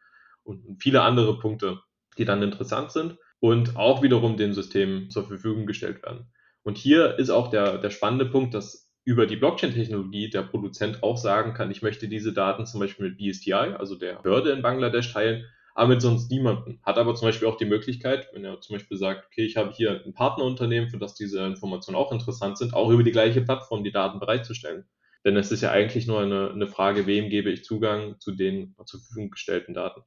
und, 0.45 0.81
viele 0.81 1.03
andere 1.03 1.39
Punkte, 1.39 1.81
die 2.19 2.25
dann 2.25 2.43
interessant 2.43 2.93
sind 2.93 3.19
und 3.41 3.77
auch 3.77 4.03
wiederum 4.03 4.37
dem 4.37 4.53
System 4.53 5.11
zur 5.11 5.27
Verfügung 5.27 5.67
gestellt 5.67 6.03
werden. 6.03 6.31
Und 6.63 6.79
hier 6.79 7.19
ist 7.19 7.31
auch 7.31 7.51
der, 7.51 7.79
der 7.79 7.91
spannende 7.91 8.27
Punkt, 8.27 8.55
dass 8.55 8.91
über 9.05 9.27
die 9.27 9.37
Blockchain-Technologie 9.37 10.31
der 10.31 10.43
Produzent 10.43 11.03
auch 11.03 11.19
sagen 11.19 11.53
kann, 11.53 11.71
ich 11.71 11.83
möchte 11.83 12.09
diese 12.09 12.33
Daten 12.33 12.65
zum 12.65 12.81
Beispiel 12.81 13.11
mit 13.11 13.19
BSTI, 13.19 13.53
also 13.53 13.97
der 13.97 14.15
Behörde 14.15 14.51
in 14.51 14.63
Bangladesch, 14.63 15.13
teilen, 15.13 15.45
aber 15.75 15.89
mit 15.89 16.03
sonst 16.03 16.31
niemandem. 16.31 16.79
Hat 16.83 16.97
aber 16.97 17.15
zum 17.15 17.29
Beispiel 17.29 17.49
auch 17.49 17.57
die 17.57 17.67
Möglichkeit, 17.67 18.29
wenn 18.33 18.45
er 18.45 18.61
zum 18.61 18.77
Beispiel 18.77 18.97
sagt, 18.97 19.27
okay, 19.27 19.45
ich 19.45 19.57
habe 19.57 19.73
hier 19.73 20.03
ein 20.07 20.15
Partnerunternehmen, 20.15 20.89
für 20.89 20.99
das 20.99 21.15
diese 21.15 21.45
Informationen 21.45 21.97
auch 21.97 22.13
interessant 22.13 22.57
sind, 22.57 22.73
auch 22.73 22.91
über 22.91 23.03
die 23.03 23.13
gleiche 23.13 23.43
Plattform 23.43 23.85
die 23.85 23.93
Daten 23.93 24.21
bereitzustellen. 24.21 24.85
Denn 25.25 25.37
es 25.37 25.51
ist 25.51 25.63
ja 25.63 25.71
eigentlich 25.71 26.07
nur 26.07 26.21
eine, 26.21 26.51
eine 26.51 26.67
Frage, 26.67 27.07
wem 27.07 27.29
gebe 27.29 27.51
ich 27.51 27.65
Zugang 27.65 28.21
zu 28.21 28.33
den 28.33 28.75
zur 28.87 29.01
Verfügung 29.01 29.31
gestellten 29.31 29.75
Daten. 29.75 30.03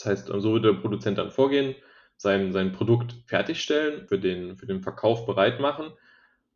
Das 0.00 0.06
heißt, 0.06 0.26
so 0.28 0.54
wird 0.54 0.64
der 0.64 0.72
Produzent 0.72 1.18
dann 1.18 1.30
vorgehen, 1.30 1.74
sein, 2.16 2.52
sein 2.52 2.72
Produkt 2.72 3.16
fertigstellen, 3.26 4.06
für 4.08 4.18
den, 4.18 4.56
für 4.56 4.66
den 4.66 4.82
Verkauf 4.82 5.26
bereit 5.26 5.60
machen. 5.60 5.92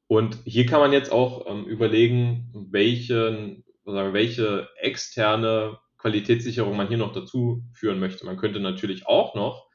Und 0.07 0.39
hier 0.45 0.67
kann 0.67 0.81
man 0.81 0.93
jetzt 0.93 1.13
auch 1.13 1.47
ähm, 1.47 1.65
überlegen, 1.65 2.51
welche, 2.71 3.63
welche 3.85 4.69
externe 4.77 5.79
Qualitätssicherung 5.99 6.77
man 6.77 6.89
hier 6.89 6.99
noch 6.99 7.13
dazu 7.13 7.63
führen 7.73 8.01
möchte. 8.01 8.25
Man 8.25 8.37
könnte 8.37 8.61
natürlich 8.61 9.07
auch 9.07 9.35
noch 9.35 9.69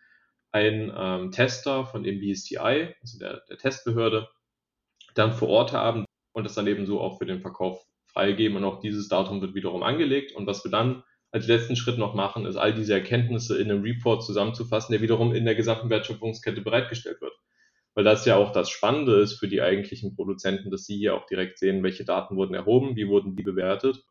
einen 0.51 0.91
ähm, 0.95 1.31
Tester 1.31 1.85
von 1.85 2.03
dem 2.03 2.19
BSTI, 2.19 2.95
also 3.01 3.19
der, 3.19 3.43
der 3.49 3.57
Testbehörde, 3.57 4.29
dann 5.13 5.33
vor 5.33 5.49
Ort 5.49 5.73
haben 5.73 6.05
und 6.33 6.43
das 6.43 6.55
dann 6.55 6.67
eben 6.67 6.85
so 6.85 7.01
auch 7.01 7.19
für 7.19 7.25
den 7.25 7.41
Verkauf 7.41 7.85
freigeben. 8.05 8.57
Und 8.57 8.63
auch 8.63 8.79
dieses 8.79 9.09
Datum 9.09 9.41
wird 9.41 9.53
wiederum 9.53 9.83
angelegt. 9.83 10.35
Und 10.35 10.47
was 10.47 10.63
wir 10.63 10.71
dann 10.71 11.03
als 11.31 11.47
letzten 11.47 11.75
Schritt 11.75 11.97
noch 11.97 12.13
machen, 12.15 12.45
ist 12.45 12.55
all 12.55 12.73
diese 12.73 12.93
Erkenntnisse 12.93 13.57
in 13.57 13.69
einem 13.69 13.83
Report 13.83 14.23
zusammenzufassen, 14.23 14.93
der 14.93 15.01
wiederum 15.01 15.33
in 15.33 15.45
der 15.45 15.55
gesamten 15.55 15.89
Wertschöpfungskette 15.89 16.61
bereitgestellt 16.61 17.21
wird. 17.21 17.33
Weil 17.93 18.03
das 18.03 18.25
ja 18.25 18.35
auch 18.35 18.51
das 18.51 18.69
Spannende 18.69 19.19
ist 19.19 19.33
für 19.33 19.47
die 19.47 19.61
eigentlichen 19.61 20.15
Produzenten, 20.15 20.71
dass 20.71 20.85
sie 20.85 20.97
hier 20.97 21.15
auch 21.15 21.25
direkt 21.25 21.59
sehen, 21.59 21.83
welche 21.83 22.05
Daten 22.05 22.35
wurden 22.35 22.53
erhoben, 22.53 22.95
wie 22.95 23.07
wurden 23.07 23.35
die 23.35 23.43
bewertet. 23.43 24.03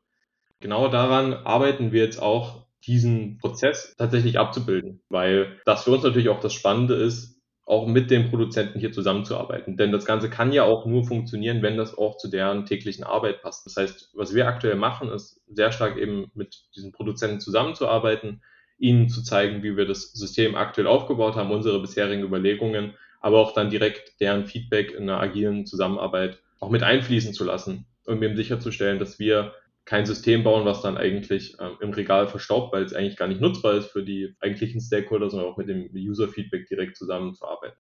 Genau 0.60 0.88
daran 0.88 1.32
arbeiten 1.32 1.92
wir 1.92 2.02
jetzt 2.02 2.20
auch, 2.20 2.66
diesen 2.84 3.38
Prozess 3.38 3.96
tatsächlich 3.96 4.38
abzubilden, 4.38 5.02
weil 5.08 5.60
das 5.64 5.84
für 5.84 5.90
uns 5.90 6.04
natürlich 6.04 6.28
auch 6.28 6.40
das 6.40 6.54
Spannende 6.54 6.94
ist, 6.94 7.37
auch 7.68 7.86
mit 7.86 8.10
den 8.10 8.30
Produzenten 8.30 8.80
hier 8.80 8.92
zusammenzuarbeiten. 8.92 9.76
Denn 9.76 9.92
das 9.92 10.06
Ganze 10.06 10.30
kann 10.30 10.52
ja 10.52 10.64
auch 10.64 10.86
nur 10.86 11.04
funktionieren, 11.04 11.60
wenn 11.60 11.76
das 11.76 11.96
auch 11.98 12.16
zu 12.16 12.28
deren 12.28 12.64
täglichen 12.64 13.04
Arbeit 13.04 13.42
passt. 13.42 13.66
Das 13.66 13.76
heißt, 13.76 14.12
was 14.14 14.34
wir 14.34 14.48
aktuell 14.48 14.76
machen, 14.76 15.10
ist 15.10 15.42
sehr 15.48 15.70
stark 15.70 15.98
eben 15.98 16.30
mit 16.34 16.64
diesen 16.74 16.92
Produzenten 16.92 17.40
zusammenzuarbeiten, 17.40 18.40
ihnen 18.78 19.10
zu 19.10 19.22
zeigen, 19.22 19.62
wie 19.62 19.76
wir 19.76 19.84
das 19.84 20.14
System 20.14 20.54
aktuell 20.54 20.86
aufgebaut 20.86 21.36
haben, 21.36 21.50
unsere 21.50 21.78
bisherigen 21.82 22.22
Überlegungen, 22.22 22.94
aber 23.20 23.38
auch 23.38 23.52
dann 23.52 23.68
direkt 23.68 24.18
deren 24.18 24.46
Feedback 24.46 24.92
in 24.92 25.02
einer 25.02 25.20
agilen 25.20 25.66
Zusammenarbeit 25.66 26.38
auch 26.60 26.70
mit 26.70 26.82
einfließen 26.82 27.34
zu 27.34 27.44
lassen, 27.44 27.84
um 28.06 28.22
eben 28.22 28.36
sicherzustellen, 28.36 28.98
dass 28.98 29.18
wir 29.18 29.52
kein 29.88 30.04
System 30.04 30.44
bauen, 30.44 30.66
was 30.66 30.82
dann 30.82 30.98
eigentlich 30.98 31.56
ähm, 31.60 31.78
im 31.80 31.94
Regal 31.94 32.28
verstaubt, 32.28 32.74
weil 32.74 32.82
es 32.82 32.92
eigentlich 32.92 33.16
gar 33.16 33.26
nicht 33.26 33.40
nutzbar 33.40 33.72
ist 33.72 33.86
für 33.86 34.04
die 34.04 34.34
eigentlichen 34.38 34.82
Stakeholder, 34.82 35.30
sondern 35.30 35.48
auch 35.48 35.56
mit 35.56 35.70
dem 35.70 35.88
User-Feedback 35.94 36.66
direkt 36.68 36.98
zusammenzuarbeiten. 36.98 37.78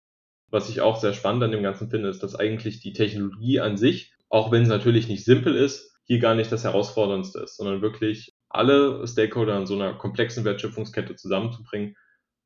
Was 0.50 0.68
ich 0.68 0.80
auch 0.80 0.96
sehr 1.00 1.12
spannend 1.12 1.44
an 1.44 1.52
dem 1.52 1.62
Ganzen 1.62 1.90
finde, 1.90 2.08
ist, 2.08 2.20
dass 2.24 2.34
eigentlich 2.34 2.80
die 2.80 2.92
Technologie 2.92 3.60
an 3.60 3.76
sich, 3.76 4.12
auch 4.30 4.50
wenn 4.50 4.64
es 4.64 4.68
natürlich 4.68 5.06
nicht 5.06 5.24
simpel 5.24 5.54
ist, 5.54 5.96
hier 6.02 6.18
gar 6.18 6.34
nicht 6.34 6.50
das 6.50 6.64
Herausforderndste 6.64 7.38
ist, 7.38 7.56
sondern 7.56 7.82
wirklich 7.82 8.34
alle 8.48 9.06
Stakeholder 9.06 9.56
in 9.56 9.66
so 9.66 9.76
einer 9.76 9.94
komplexen 9.94 10.44
Wertschöpfungskette 10.44 11.14
zusammenzubringen 11.14 11.94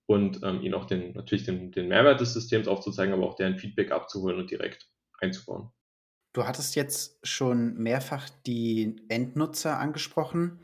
und 0.04 0.42
ähm, 0.42 0.60
ihnen 0.60 0.74
auch 0.74 0.84
den, 0.84 1.14
natürlich 1.14 1.46
den, 1.46 1.72
den 1.72 1.88
Mehrwert 1.88 2.20
des 2.20 2.34
Systems 2.34 2.68
aufzuzeigen, 2.68 3.14
aber 3.14 3.26
auch 3.26 3.36
deren 3.36 3.56
Feedback 3.56 3.90
abzuholen 3.90 4.38
und 4.38 4.50
direkt 4.50 4.86
einzubauen. 5.18 5.70
Du 6.36 6.44
hattest 6.44 6.76
jetzt 6.76 7.18
schon 7.26 7.78
mehrfach 7.78 8.28
die 8.46 8.96
Endnutzer 9.08 9.78
angesprochen. 9.78 10.60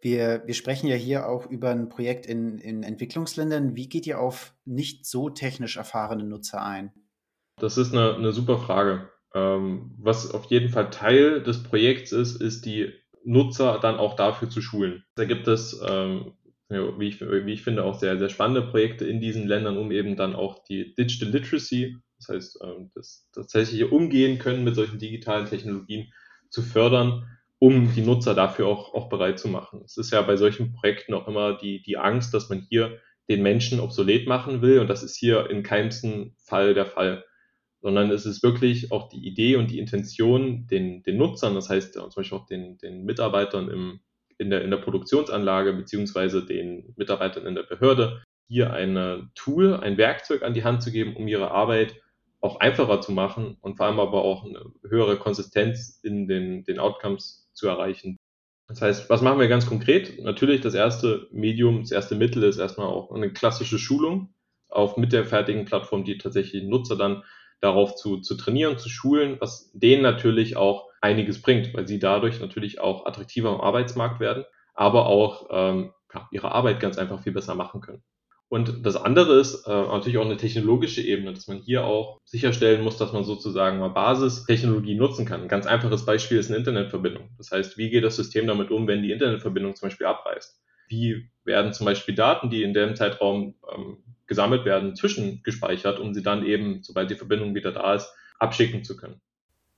Wir, 0.00 0.44
wir 0.46 0.54
sprechen 0.54 0.86
ja 0.86 0.94
hier 0.94 1.28
auch 1.28 1.50
über 1.50 1.70
ein 1.70 1.88
Projekt 1.88 2.26
in, 2.26 2.58
in 2.58 2.84
Entwicklungsländern. 2.84 3.74
Wie 3.74 3.88
geht 3.88 4.06
ihr 4.06 4.20
auf 4.20 4.54
nicht 4.64 5.04
so 5.04 5.28
technisch 5.28 5.78
erfahrene 5.78 6.22
Nutzer 6.22 6.64
ein? 6.64 6.92
Das 7.58 7.76
ist 7.76 7.92
eine, 7.92 8.14
eine 8.14 8.30
super 8.30 8.58
Frage. 8.58 9.10
Ähm, 9.34 9.96
was 9.98 10.30
auf 10.30 10.44
jeden 10.44 10.68
Fall 10.68 10.90
Teil 10.90 11.42
des 11.42 11.64
Projekts 11.64 12.12
ist, 12.12 12.40
ist 12.40 12.64
die 12.64 12.92
Nutzer 13.24 13.80
dann 13.82 13.96
auch 13.96 14.14
dafür 14.14 14.48
zu 14.48 14.62
schulen. 14.62 15.02
Da 15.16 15.24
gibt 15.24 15.48
es, 15.48 15.82
ähm, 15.84 16.34
wie, 16.68 17.08
ich, 17.08 17.20
wie 17.20 17.52
ich 17.52 17.64
finde, 17.64 17.82
auch 17.82 17.98
sehr, 17.98 18.16
sehr 18.16 18.28
spannende 18.28 18.62
Projekte 18.62 19.04
in 19.04 19.20
diesen 19.20 19.48
Ländern, 19.48 19.76
um 19.76 19.90
eben 19.90 20.14
dann 20.14 20.36
auch 20.36 20.62
die 20.62 20.94
Digital 20.94 21.30
Literacy 21.30 21.96
das 22.18 22.28
heißt, 22.28 22.58
ähm, 22.62 22.90
das 22.94 23.28
tatsächliche 23.32 23.88
Umgehen 23.88 24.38
können 24.38 24.64
mit 24.64 24.74
solchen 24.74 24.98
digitalen 24.98 25.46
Technologien 25.46 26.12
zu 26.50 26.62
fördern, 26.62 27.28
um 27.58 27.92
die 27.94 28.02
Nutzer 28.02 28.34
dafür 28.34 28.66
auch, 28.66 28.94
auch 28.94 29.08
bereit 29.08 29.38
zu 29.38 29.48
machen. 29.48 29.82
Es 29.84 29.96
ist 29.96 30.12
ja 30.12 30.22
bei 30.22 30.36
solchen 30.36 30.72
Projekten 30.72 31.14
auch 31.14 31.26
immer 31.26 31.56
die, 31.56 31.82
die 31.82 31.96
Angst, 31.96 32.34
dass 32.34 32.48
man 32.48 32.66
hier 32.68 33.00
den 33.28 33.42
Menschen 33.42 33.80
obsolet 33.80 34.26
machen 34.26 34.62
will. 34.62 34.78
Und 34.78 34.88
das 34.88 35.02
ist 35.02 35.16
hier 35.16 35.50
in 35.50 35.62
keinem 35.62 36.34
Fall 36.36 36.74
der 36.74 36.86
Fall. 36.86 37.24
Sondern 37.80 38.10
es 38.10 38.26
ist 38.26 38.42
wirklich 38.42 38.90
auch 38.92 39.08
die 39.08 39.26
Idee 39.26 39.56
und 39.56 39.70
die 39.70 39.78
Intention, 39.78 40.66
den, 40.66 41.02
den 41.02 41.16
Nutzern, 41.16 41.54
das 41.54 41.68
heißt 41.68 41.94
zum 41.94 42.10
Beispiel 42.14 42.38
auch 42.38 42.46
den, 42.46 42.78
den 42.78 43.04
Mitarbeitern 43.04 43.70
im, 43.70 44.00
in, 44.38 44.50
der, 44.50 44.62
in 44.62 44.70
der 44.70 44.78
Produktionsanlage 44.78 45.72
beziehungsweise 45.72 46.44
den 46.44 46.94
Mitarbeitern 46.96 47.46
in 47.46 47.54
der 47.54 47.62
Behörde, 47.62 48.22
hier 48.48 48.72
ein 48.72 49.30
Tool, 49.34 49.74
ein 49.74 49.98
Werkzeug 49.98 50.42
an 50.42 50.54
die 50.54 50.64
Hand 50.64 50.82
zu 50.82 50.90
geben, 50.90 51.16
um 51.16 51.28
ihre 51.28 51.50
Arbeit 51.50 51.96
auch 52.40 52.60
einfacher 52.60 53.00
zu 53.00 53.12
machen 53.12 53.56
und 53.60 53.76
vor 53.76 53.86
allem 53.86 54.00
aber 54.00 54.22
auch 54.22 54.44
eine 54.44 54.64
höhere 54.88 55.18
Konsistenz 55.18 56.00
in 56.02 56.28
den, 56.28 56.64
den 56.64 56.78
Outcomes 56.78 57.48
zu 57.54 57.66
erreichen. 57.68 58.16
Das 58.68 58.82
heißt, 58.82 59.10
was 59.10 59.22
machen 59.22 59.38
wir 59.38 59.48
ganz 59.48 59.66
konkret? 59.66 60.22
Natürlich, 60.22 60.60
das 60.60 60.74
erste 60.74 61.28
Medium, 61.30 61.82
das 61.82 61.92
erste 61.92 62.16
Mittel 62.16 62.42
ist 62.42 62.58
erstmal 62.58 62.88
auch 62.88 63.12
eine 63.12 63.32
klassische 63.32 63.78
Schulung 63.78 64.34
auf 64.68 64.96
mit 64.96 65.12
der 65.12 65.24
fertigen 65.24 65.64
Plattform, 65.64 66.04
die 66.04 66.18
tatsächlich 66.18 66.64
Nutzer 66.64 66.96
dann 66.96 67.22
darauf 67.60 67.94
zu, 67.94 68.20
zu 68.20 68.36
trainieren, 68.36 68.78
zu 68.78 68.88
schulen, 68.88 69.36
was 69.40 69.70
denen 69.72 70.02
natürlich 70.02 70.56
auch 70.56 70.90
einiges 71.00 71.40
bringt, 71.40 71.72
weil 71.74 71.86
sie 71.86 71.98
dadurch 71.98 72.40
natürlich 72.40 72.80
auch 72.80 73.06
attraktiver 73.06 73.50
am 73.50 73.60
Arbeitsmarkt 73.60 74.20
werden, 74.20 74.44
aber 74.74 75.06
auch 75.06 75.48
ähm, 75.50 75.92
ihre 76.30 76.52
Arbeit 76.52 76.80
ganz 76.80 76.98
einfach 76.98 77.22
viel 77.22 77.32
besser 77.32 77.54
machen 77.54 77.80
können. 77.80 78.02
Und 78.48 78.86
das 78.86 78.94
andere 78.94 79.40
ist 79.40 79.66
äh, 79.66 79.70
natürlich 79.70 80.18
auch 80.18 80.24
eine 80.24 80.36
technologische 80.36 81.02
Ebene, 81.02 81.32
dass 81.32 81.48
man 81.48 81.58
hier 81.58 81.84
auch 81.84 82.20
sicherstellen 82.24 82.84
muss, 82.84 82.96
dass 82.96 83.12
man 83.12 83.24
sozusagen 83.24 83.78
mal 83.78 83.88
Basistechnologie 83.88 84.94
nutzen 84.94 85.26
kann. 85.26 85.42
Ein 85.42 85.48
ganz 85.48 85.66
einfaches 85.66 86.04
Beispiel 86.04 86.38
ist 86.38 86.48
eine 86.48 86.58
Internetverbindung. 86.58 87.30
Das 87.38 87.50
heißt, 87.50 87.76
wie 87.76 87.90
geht 87.90 88.04
das 88.04 88.14
System 88.14 88.46
damit 88.46 88.70
um, 88.70 88.86
wenn 88.86 89.02
die 89.02 89.10
Internetverbindung 89.10 89.74
zum 89.74 89.88
Beispiel 89.88 90.06
abreißt? 90.06 90.60
Wie 90.88 91.28
werden 91.44 91.72
zum 91.72 91.86
Beispiel 91.86 92.14
Daten, 92.14 92.48
die 92.48 92.62
in 92.62 92.72
dem 92.72 92.94
Zeitraum 92.94 93.56
ähm, 93.74 93.98
gesammelt 94.28 94.64
werden, 94.64 94.94
zwischengespeichert, 94.94 95.98
um 95.98 96.14
sie 96.14 96.22
dann 96.22 96.46
eben, 96.46 96.82
sobald 96.82 97.10
die 97.10 97.16
Verbindung 97.16 97.56
wieder 97.56 97.72
da 97.72 97.94
ist, 97.94 98.12
abschicken 98.38 98.84
zu 98.84 98.96
können? 98.96 99.20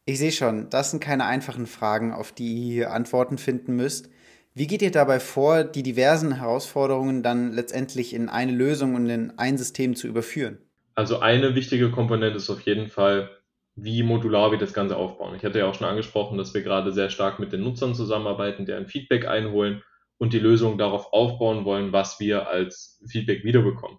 Ich 0.05 0.19
sehe 0.19 0.33
schon, 0.33 0.69
das 0.69 0.91
sind 0.91 1.01
keine 1.01 1.25
einfachen 1.25 1.67
Fragen, 1.67 2.13
auf 2.13 2.33
die 2.33 2.77
ihr 2.77 2.93
Antworten 2.93 3.39
finden 3.39 3.77
müsst. 3.77 4.11
Wie 4.55 4.67
geht 4.67 4.83
ihr 4.83 4.91
dabei 4.91 5.21
vor, 5.21 5.65
die 5.65 5.83
diversen 5.83 6.33
Herausforderungen 6.33 7.23
dann 7.23 7.53
letztendlich 7.53 8.13
in 8.15 8.29
eine 8.29 8.53
Lösung 8.53 8.95
und 8.95 9.09
in 9.09 9.39
ein 9.39 9.57
System 9.57 9.95
zu 9.95 10.09
überführen? 10.09 10.59
Also 10.95 11.21
eine 11.21 11.55
wichtige 11.55 11.91
Komponente 11.91 12.39
ist 12.39 12.51
auf 12.51 12.63
jeden 12.63 12.89
Fall, 12.89 13.31
wie 13.77 14.03
modular 14.03 14.51
wir 14.51 14.59
das 14.59 14.73
Ganze 14.73 14.97
aufbauen. 14.97 15.37
Ich 15.37 15.45
hatte 15.45 15.61
ja 15.61 15.67
auch 15.67 15.75
schon 15.75 15.87
angesprochen, 15.87 16.37
dass 16.39 16.55
wir 16.55 16.63
gerade 16.63 16.93
sehr 16.93 17.11
stark 17.11 17.39
mit 17.39 17.53
den 17.53 17.63
Nutzern 17.63 17.95
zusammenarbeiten, 17.95 18.67
deren 18.67 18.89
Feedback 18.89 19.27
einholen 19.27 19.83
und 20.19 20.33
die 20.33 20.41
Lösung 20.41 20.79
darauf 20.79 21.13
aufbauen 21.13 21.65
wollen, 21.65 21.93
was 21.93 22.19
wir 22.19 22.49
als 22.49 23.01
Feedback 23.07 23.45
wiederbekommen. 23.45 23.99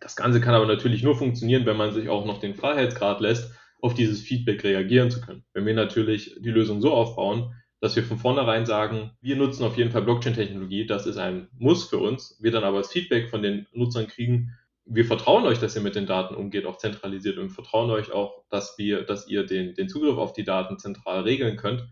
Das 0.00 0.16
Ganze 0.16 0.40
kann 0.40 0.54
aber 0.54 0.66
natürlich 0.66 1.02
nur 1.02 1.14
funktionieren, 1.14 1.66
wenn 1.66 1.76
man 1.76 1.92
sich 1.92 2.08
auch 2.08 2.24
noch 2.24 2.40
den 2.40 2.54
Freiheitsgrad 2.54 3.20
lässt, 3.20 3.52
auf 3.82 3.92
dieses 3.92 4.22
Feedback 4.22 4.64
reagieren 4.64 5.10
zu 5.10 5.20
können. 5.20 5.44
Wenn 5.52 5.66
wir 5.66 5.74
natürlich 5.74 6.36
die 6.40 6.50
Lösung 6.50 6.80
so 6.80 6.92
aufbauen, 6.92 7.54
dass 7.80 7.96
wir 7.96 8.04
von 8.04 8.18
vornherein 8.18 8.66
sagen, 8.66 9.12
wir 9.22 9.36
nutzen 9.36 9.64
auf 9.64 9.76
jeden 9.76 9.90
Fall 9.90 10.02
Blockchain-Technologie, 10.02 10.86
das 10.86 11.06
ist 11.06 11.16
ein 11.16 11.48
Muss 11.58 11.88
für 11.88 11.98
uns. 11.98 12.38
Wir 12.40 12.50
dann 12.50 12.64
aber 12.64 12.78
das 12.78 12.92
Feedback 12.92 13.30
von 13.30 13.42
den 13.42 13.66
Nutzern 13.72 14.06
kriegen, 14.06 14.56
wir 14.84 15.04
vertrauen 15.04 15.44
euch, 15.44 15.58
dass 15.58 15.76
ihr 15.76 15.82
mit 15.82 15.94
den 15.94 16.06
Daten 16.06 16.34
umgeht, 16.34 16.66
auch 16.66 16.76
zentralisiert 16.76 17.38
und 17.38 17.50
vertrauen 17.50 17.90
euch 17.90 18.12
auch, 18.12 18.42
dass 18.50 18.76
wir, 18.76 19.02
dass 19.02 19.28
ihr 19.28 19.46
den, 19.46 19.74
den 19.74 19.88
Zugriff 19.88 20.18
auf 20.18 20.32
die 20.32 20.44
Daten 20.44 20.78
zentral 20.78 21.20
regeln 21.20 21.56
könnt, 21.56 21.86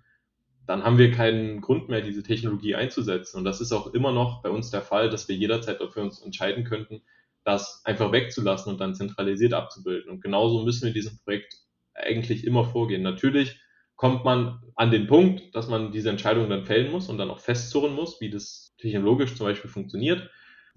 dann 0.67 0.85
haben 0.85 0.99
wir 0.99 1.13
keinen 1.13 1.61
Grund 1.61 1.89
mehr, 1.89 2.01
diese 2.01 2.23
Technologie 2.23 2.75
einzusetzen. 2.75 3.39
Und 3.39 3.45
das 3.45 3.61
ist 3.61 3.73
auch 3.73 3.95
immer 3.95 4.13
noch 4.13 4.43
bei 4.43 4.51
uns 4.51 4.71
der 4.71 4.83
Fall, 4.83 5.11
dass 5.11 5.29
wir 5.29 5.37
jederzeit 5.37 5.81
dafür 5.81 6.03
uns 6.03 6.21
entscheiden 6.21 6.65
könnten, 6.65 7.03
das 7.45 7.83
einfach 7.85 8.13
wegzulassen 8.13 8.73
und 8.73 8.81
dann 8.81 8.95
zentralisiert 8.95 9.55
abzubilden. 9.55 10.11
Und 10.11 10.21
genauso 10.21 10.65
müssen 10.65 10.83
wir 10.83 10.89
in 10.89 10.95
diesem 10.95 11.19
Projekt 11.19 11.57
eigentlich 11.95 12.45
immer 12.45 12.65
vorgehen. 12.65 13.03
Natürlich 13.03 13.61
kommt 13.99 14.25
man 14.25 14.63
an 14.77 14.93
den 14.93 15.09
Punkt, 15.09 15.55
dass 15.55 15.69
man 15.69 15.91
diese 15.91 16.09
Entscheidung 16.09 16.49
dann 16.49 16.65
fällen 16.65 16.91
muss 16.91 17.09
und 17.09 17.19
dann 17.19 17.31
auch 17.31 17.41
festzurren 17.41 17.95
muss, 17.95 18.21
wie 18.21 18.31
das 18.31 18.75
technologisch 18.79 19.35
zum 19.35 19.47
Beispiel 19.47 19.69
funktioniert. 19.69 20.31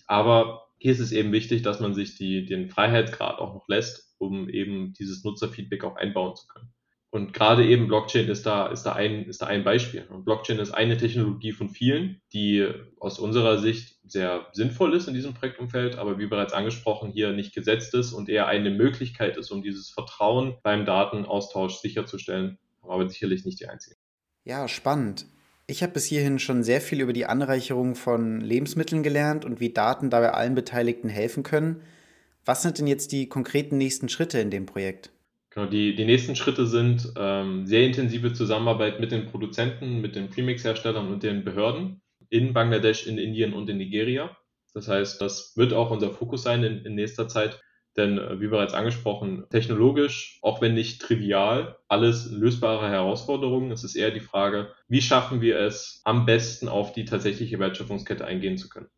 Aber 0.07 0.67
hier 0.79 0.91
ist 0.91 0.99
es 0.99 1.11
eben 1.11 1.31
wichtig, 1.31 1.61
dass 1.61 1.79
man 1.79 1.93
sich 1.93 2.17
die, 2.17 2.47
den 2.47 2.67
Freiheitsgrad 2.67 3.37
auch 3.37 3.53
noch 3.53 3.67
lässt, 3.67 4.15
um 4.17 4.49
eben 4.49 4.93
dieses 4.93 5.23
Nutzerfeedback 5.23 5.83
auch 5.83 5.97
einbauen 5.97 6.35
zu 6.35 6.47
können. 6.47 6.73
Und 7.11 7.33
gerade 7.33 7.63
eben 7.67 7.87
Blockchain 7.87 8.27
ist 8.27 8.45
da, 8.47 8.67
ist 8.67 8.83
da 8.83 8.93
ein, 8.93 9.25
ist 9.25 9.43
da 9.43 9.45
ein 9.45 9.63
Beispiel. 9.63 10.07
Und 10.09 10.25
Blockchain 10.25 10.57
ist 10.57 10.71
eine 10.71 10.97
Technologie 10.97 11.51
von 11.51 11.69
vielen, 11.69 12.21
die 12.33 12.67
aus 12.99 13.19
unserer 13.19 13.59
Sicht 13.59 13.99
sehr 14.03 14.47
sinnvoll 14.53 14.95
ist 14.95 15.07
in 15.07 15.13
diesem 15.13 15.35
Projektumfeld, 15.35 15.97
aber 15.97 16.17
wie 16.17 16.25
bereits 16.25 16.53
angesprochen 16.53 17.11
hier 17.11 17.33
nicht 17.33 17.53
gesetzt 17.53 17.93
ist 17.93 18.13
und 18.13 18.29
eher 18.29 18.47
eine 18.47 18.71
Möglichkeit 18.71 19.37
ist, 19.37 19.51
um 19.51 19.61
dieses 19.61 19.91
Vertrauen 19.91 20.55
beim 20.63 20.85
Datenaustausch 20.85 21.75
sicherzustellen 21.75 22.57
aber 22.91 23.09
sicherlich 23.09 23.45
nicht 23.45 23.59
die 23.59 23.67
einzige. 23.67 23.95
Ja, 24.43 24.67
spannend. 24.67 25.25
Ich 25.67 25.83
habe 25.83 25.93
bis 25.93 26.05
hierhin 26.05 26.39
schon 26.39 26.63
sehr 26.63 26.81
viel 26.81 27.01
über 27.01 27.13
die 27.13 27.25
Anreicherung 27.25 27.95
von 27.95 28.41
Lebensmitteln 28.41 29.03
gelernt 29.03 29.45
und 29.45 29.59
wie 29.59 29.71
Daten 29.71 30.09
dabei 30.09 30.31
allen 30.31 30.55
Beteiligten 30.55 31.07
helfen 31.07 31.43
können. 31.43 31.81
Was 32.43 32.61
sind 32.61 32.79
denn 32.79 32.87
jetzt 32.87 33.11
die 33.11 33.29
konkreten 33.29 33.77
nächsten 33.77 34.09
Schritte 34.09 34.39
in 34.39 34.49
dem 34.49 34.65
Projekt? 34.65 35.11
Genau, 35.51 35.67
die, 35.67 35.95
die 35.95 36.05
nächsten 36.05 36.35
Schritte 36.35 36.65
sind 36.65 37.13
ähm, 37.17 37.65
sehr 37.67 37.85
intensive 37.85 38.33
Zusammenarbeit 38.33 38.99
mit 38.99 39.11
den 39.11 39.27
Produzenten, 39.27 40.01
mit 40.01 40.15
den 40.15 40.29
Premix-Herstellern 40.29 41.11
und 41.11 41.23
den 41.23 41.43
Behörden 41.43 42.01
in 42.29 42.53
Bangladesch, 42.53 43.05
in 43.05 43.17
Indien 43.17 43.53
und 43.53 43.69
in 43.69 43.77
Nigeria. 43.77 44.35
Das 44.73 44.87
heißt, 44.87 45.21
das 45.21 45.53
wird 45.57 45.73
auch 45.73 45.91
unser 45.91 46.11
Fokus 46.11 46.43
sein 46.43 46.63
in, 46.63 46.85
in 46.85 46.95
nächster 46.95 47.27
Zeit, 47.27 47.61
denn 47.97 48.17
äh, 48.17 48.39
wie 48.39 48.47
bereits 48.47 48.73
angesprochen, 48.73 49.45
technologisch, 49.49 50.39
auch 50.41 50.61
wenn 50.61 50.73
nicht 50.73 51.01
trivial, 51.01 51.77
alles 51.87 52.31
lösbare 52.31 52.89
Herausforderungen. 52.89 53.71
Es 53.71 53.83
ist 53.83 53.95
eher 53.95 54.11
die 54.11 54.19
Frage, 54.19 54.73
wie 54.87 55.01
schaffen 55.01 55.41
wir 55.41 55.59
es, 55.59 56.01
am 56.05 56.25
besten 56.25 56.69
auf 56.69 56.93
die 56.93 57.05
tatsächliche 57.05 57.59
Wertschöpfungskette 57.59 58.25
eingehen 58.25 58.57
zu 58.57 58.69
können. 58.69 58.89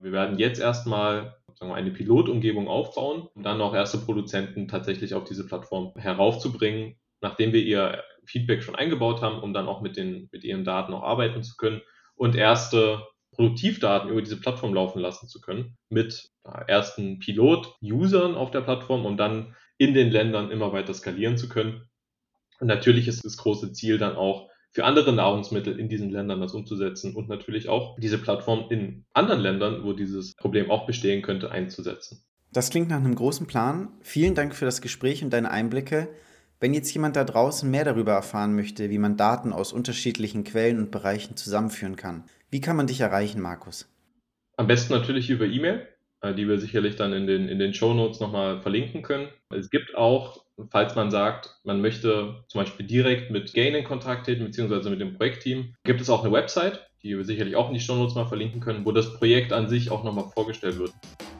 Wir 0.00 0.12
werden 0.12 0.38
jetzt 0.38 0.60
erstmal 0.60 1.38
sagen 1.58 1.72
wir, 1.72 1.76
eine 1.76 1.90
Pilotumgebung 1.90 2.68
aufbauen, 2.68 3.28
um 3.34 3.42
dann 3.42 3.60
auch 3.60 3.74
erste 3.74 3.98
Produzenten 3.98 4.68
tatsächlich 4.68 5.14
auf 5.14 5.24
diese 5.24 5.46
Plattform 5.46 5.92
heraufzubringen, 5.96 6.96
nachdem 7.20 7.52
wir 7.52 7.62
ihr 7.62 8.04
Feedback 8.24 8.62
schon 8.62 8.76
eingebaut 8.76 9.22
haben, 9.22 9.40
um 9.40 9.52
dann 9.52 9.66
auch 9.66 9.80
mit, 9.80 9.96
den, 9.96 10.28
mit 10.30 10.44
ihren 10.44 10.64
Daten 10.64 10.94
auch 10.94 11.02
arbeiten 11.02 11.42
zu 11.42 11.56
können 11.56 11.82
und 12.14 12.36
erste 12.36 13.02
Produktivdaten 13.38 14.10
über 14.10 14.20
diese 14.20 14.40
Plattform 14.40 14.74
laufen 14.74 14.98
lassen 15.00 15.28
zu 15.28 15.40
können 15.40 15.76
mit 15.90 16.28
ersten 16.66 17.20
Pilot-Usern 17.20 18.34
auf 18.34 18.50
der 18.50 18.62
Plattform, 18.62 19.06
um 19.06 19.16
dann 19.16 19.54
in 19.78 19.94
den 19.94 20.10
Ländern 20.10 20.50
immer 20.50 20.72
weiter 20.72 20.92
skalieren 20.92 21.36
zu 21.36 21.48
können. 21.48 21.88
Und 22.58 22.66
natürlich 22.66 23.06
ist 23.06 23.24
das 23.24 23.36
große 23.36 23.72
Ziel 23.72 23.98
dann 23.98 24.16
auch, 24.16 24.50
für 24.72 24.84
andere 24.84 25.12
Nahrungsmittel 25.12 25.78
in 25.78 25.88
diesen 25.88 26.10
Ländern 26.10 26.40
das 26.40 26.52
umzusetzen 26.52 27.14
und 27.14 27.28
natürlich 27.28 27.68
auch 27.68 27.96
diese 27.98 28.18
Plattform 28.18 28.66
in 28.70 29.06
anderen 29.12 29.40
Ländern, 29.40 29.84
wo 29.84 29.92
dieses 29.92 30.34
Problem 30.34 30.70
auch 30.70 30.86
bestehen 30.86 31.22
könnte, 31.22 31.50
einzusetzen. 31.52 32.24
Das 32.52 32.70
klingt 32.70 32.88
nach 32.88 32.98
einem 32.98 33.14
großen 33.14 33.46
Plan. 33.46 33.88
Vielen 34.02 34.34
Dank 34.34 34.54
für 34.54 34.64
das 34.64 34.80
Gespräch 34.80 35.22
und 35.22 35.30
deine 35.30 35.50
Einblicke. 35.50 36.08
Wenn 36.60 36.74
jetzt 36.74 36.92
jemand 36.92 37.14
da 37.14 37.22
draußen 37.22 37.70
mehr 37.70 37.84
darüber 37.84 38.12
erfahren 38.12 38.56
möchte, 38.56 38.90
wie 38.90 38.98
man 38.98 39.16
Daten 39.16 39.52
aus 39.52 39.72
unterschiedlichen 39.72 40.42
Quellen 40.42 40.78
und 40.78 40.90
Bereichen 40.90 41.36
zusammenführen 41.36 41.94
kann, 41.94 42.24
wie 42.50 42.60
kann 42.60 42.76
man 42.76 42.86
dich 42.86 43.00
erreichen, 43.00 43.40
Markus? 43.40 43.88
Am 44.56 44.66
besten 44.66 44.92
natürlich 44.92 45.30
über 45.30 45.46
E-Mail, 45.46 45.86
äh, 46.20 46.34
die 46.34 46.48
wir 46.48 46.58
sicherlich 46.58 46.96
dann 46.96 47.12
in 47.12 47.26
den, 47.26 47.48
in 47.48 47.58
den 47.58 47.74
Show 47.74 47.94
Notes 47.94 48.20
nochmal 48.20 48.60
verlinken 48.60 49.02
können. 49.02 49.28
Es 49.50 49.70
gibt 49.70 49.94
auch, 49.94 50.44
falls 50.70 50.94
man 50.94 51.10
sagt, 51.10 51.60
man 51.64 51.80
möchte 51.80 52.44
zum 52.48 52.60
Beispiel 52.60 52.86
direkt 52.86 53.30
mit 53.30 53.54
Gain 53.54 53.74
in 53.74 53.84
Kontakt 53.84 54.26
treten, 54.26 54.44
beziehungsweise 54.44 54.90
mit 54.90 55.00
dem 55.00 55.16
Projektteam, 55.16 55.74
gibt 55.84 56.00
es 56.00 56.10
auch 56.10 56.24
eine 56.24 56.32
Website, 56.32 56.88
die 57.02 57.16
wir 57.16 57.24
sicherlich 57.24 57.54
auch 57.54 57.68
in 57.68 57.74
die 57.74 57.80
Show 57.80 57.94
Notes 57.94 58.14
mal 58.14 58.26
verlinken 58.26 58.60
können, 58.60 58.84
wo 58.84 58.92
das 58.92 59.14
Projekt 59.18 59.52
an 59.52 59.68
sich 59.68 59.90
auch 59.90 60.02
nochmal 60.02 60.28
vorgestellt 60.34 60.78
wird. 60.78 60.92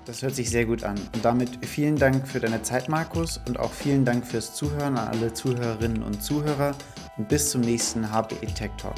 Das 0.04 0.22
hört 0.22 0.34
sich 0.34 0.48
sehr 0.48 0.64
gut 0.64 0.84
an. 0.84 0.96
Und 1.14 1.24
damit 1.24 1.66
vielen 1.66 1.96
Dank 1.96 2.26
für 2.26 2.40
deine 2.40 2.62
Zeit, 2.62 2.88
Markus, 2.88 3.40
und 3.46 3.58
auch 3.58 3.72
vielen 3.72 4.04
Dank 4.06 4.26
fürs 4.26 4.54
Zuhören 4.54 4.96
an 4.96 5.08
alle 5.08 5.34
Zuhörerinnen 5.34 6.02
und 6.02 6.22
Zuhörer. 6.22 6.74
Und 7.18 7.28
bis 7.28 7.50
zum 7.50 7.60
nächsten 7.60 8.10
HBE 8.10 8.46
Tech 8.54 8.70
Talk. 8.78 8.94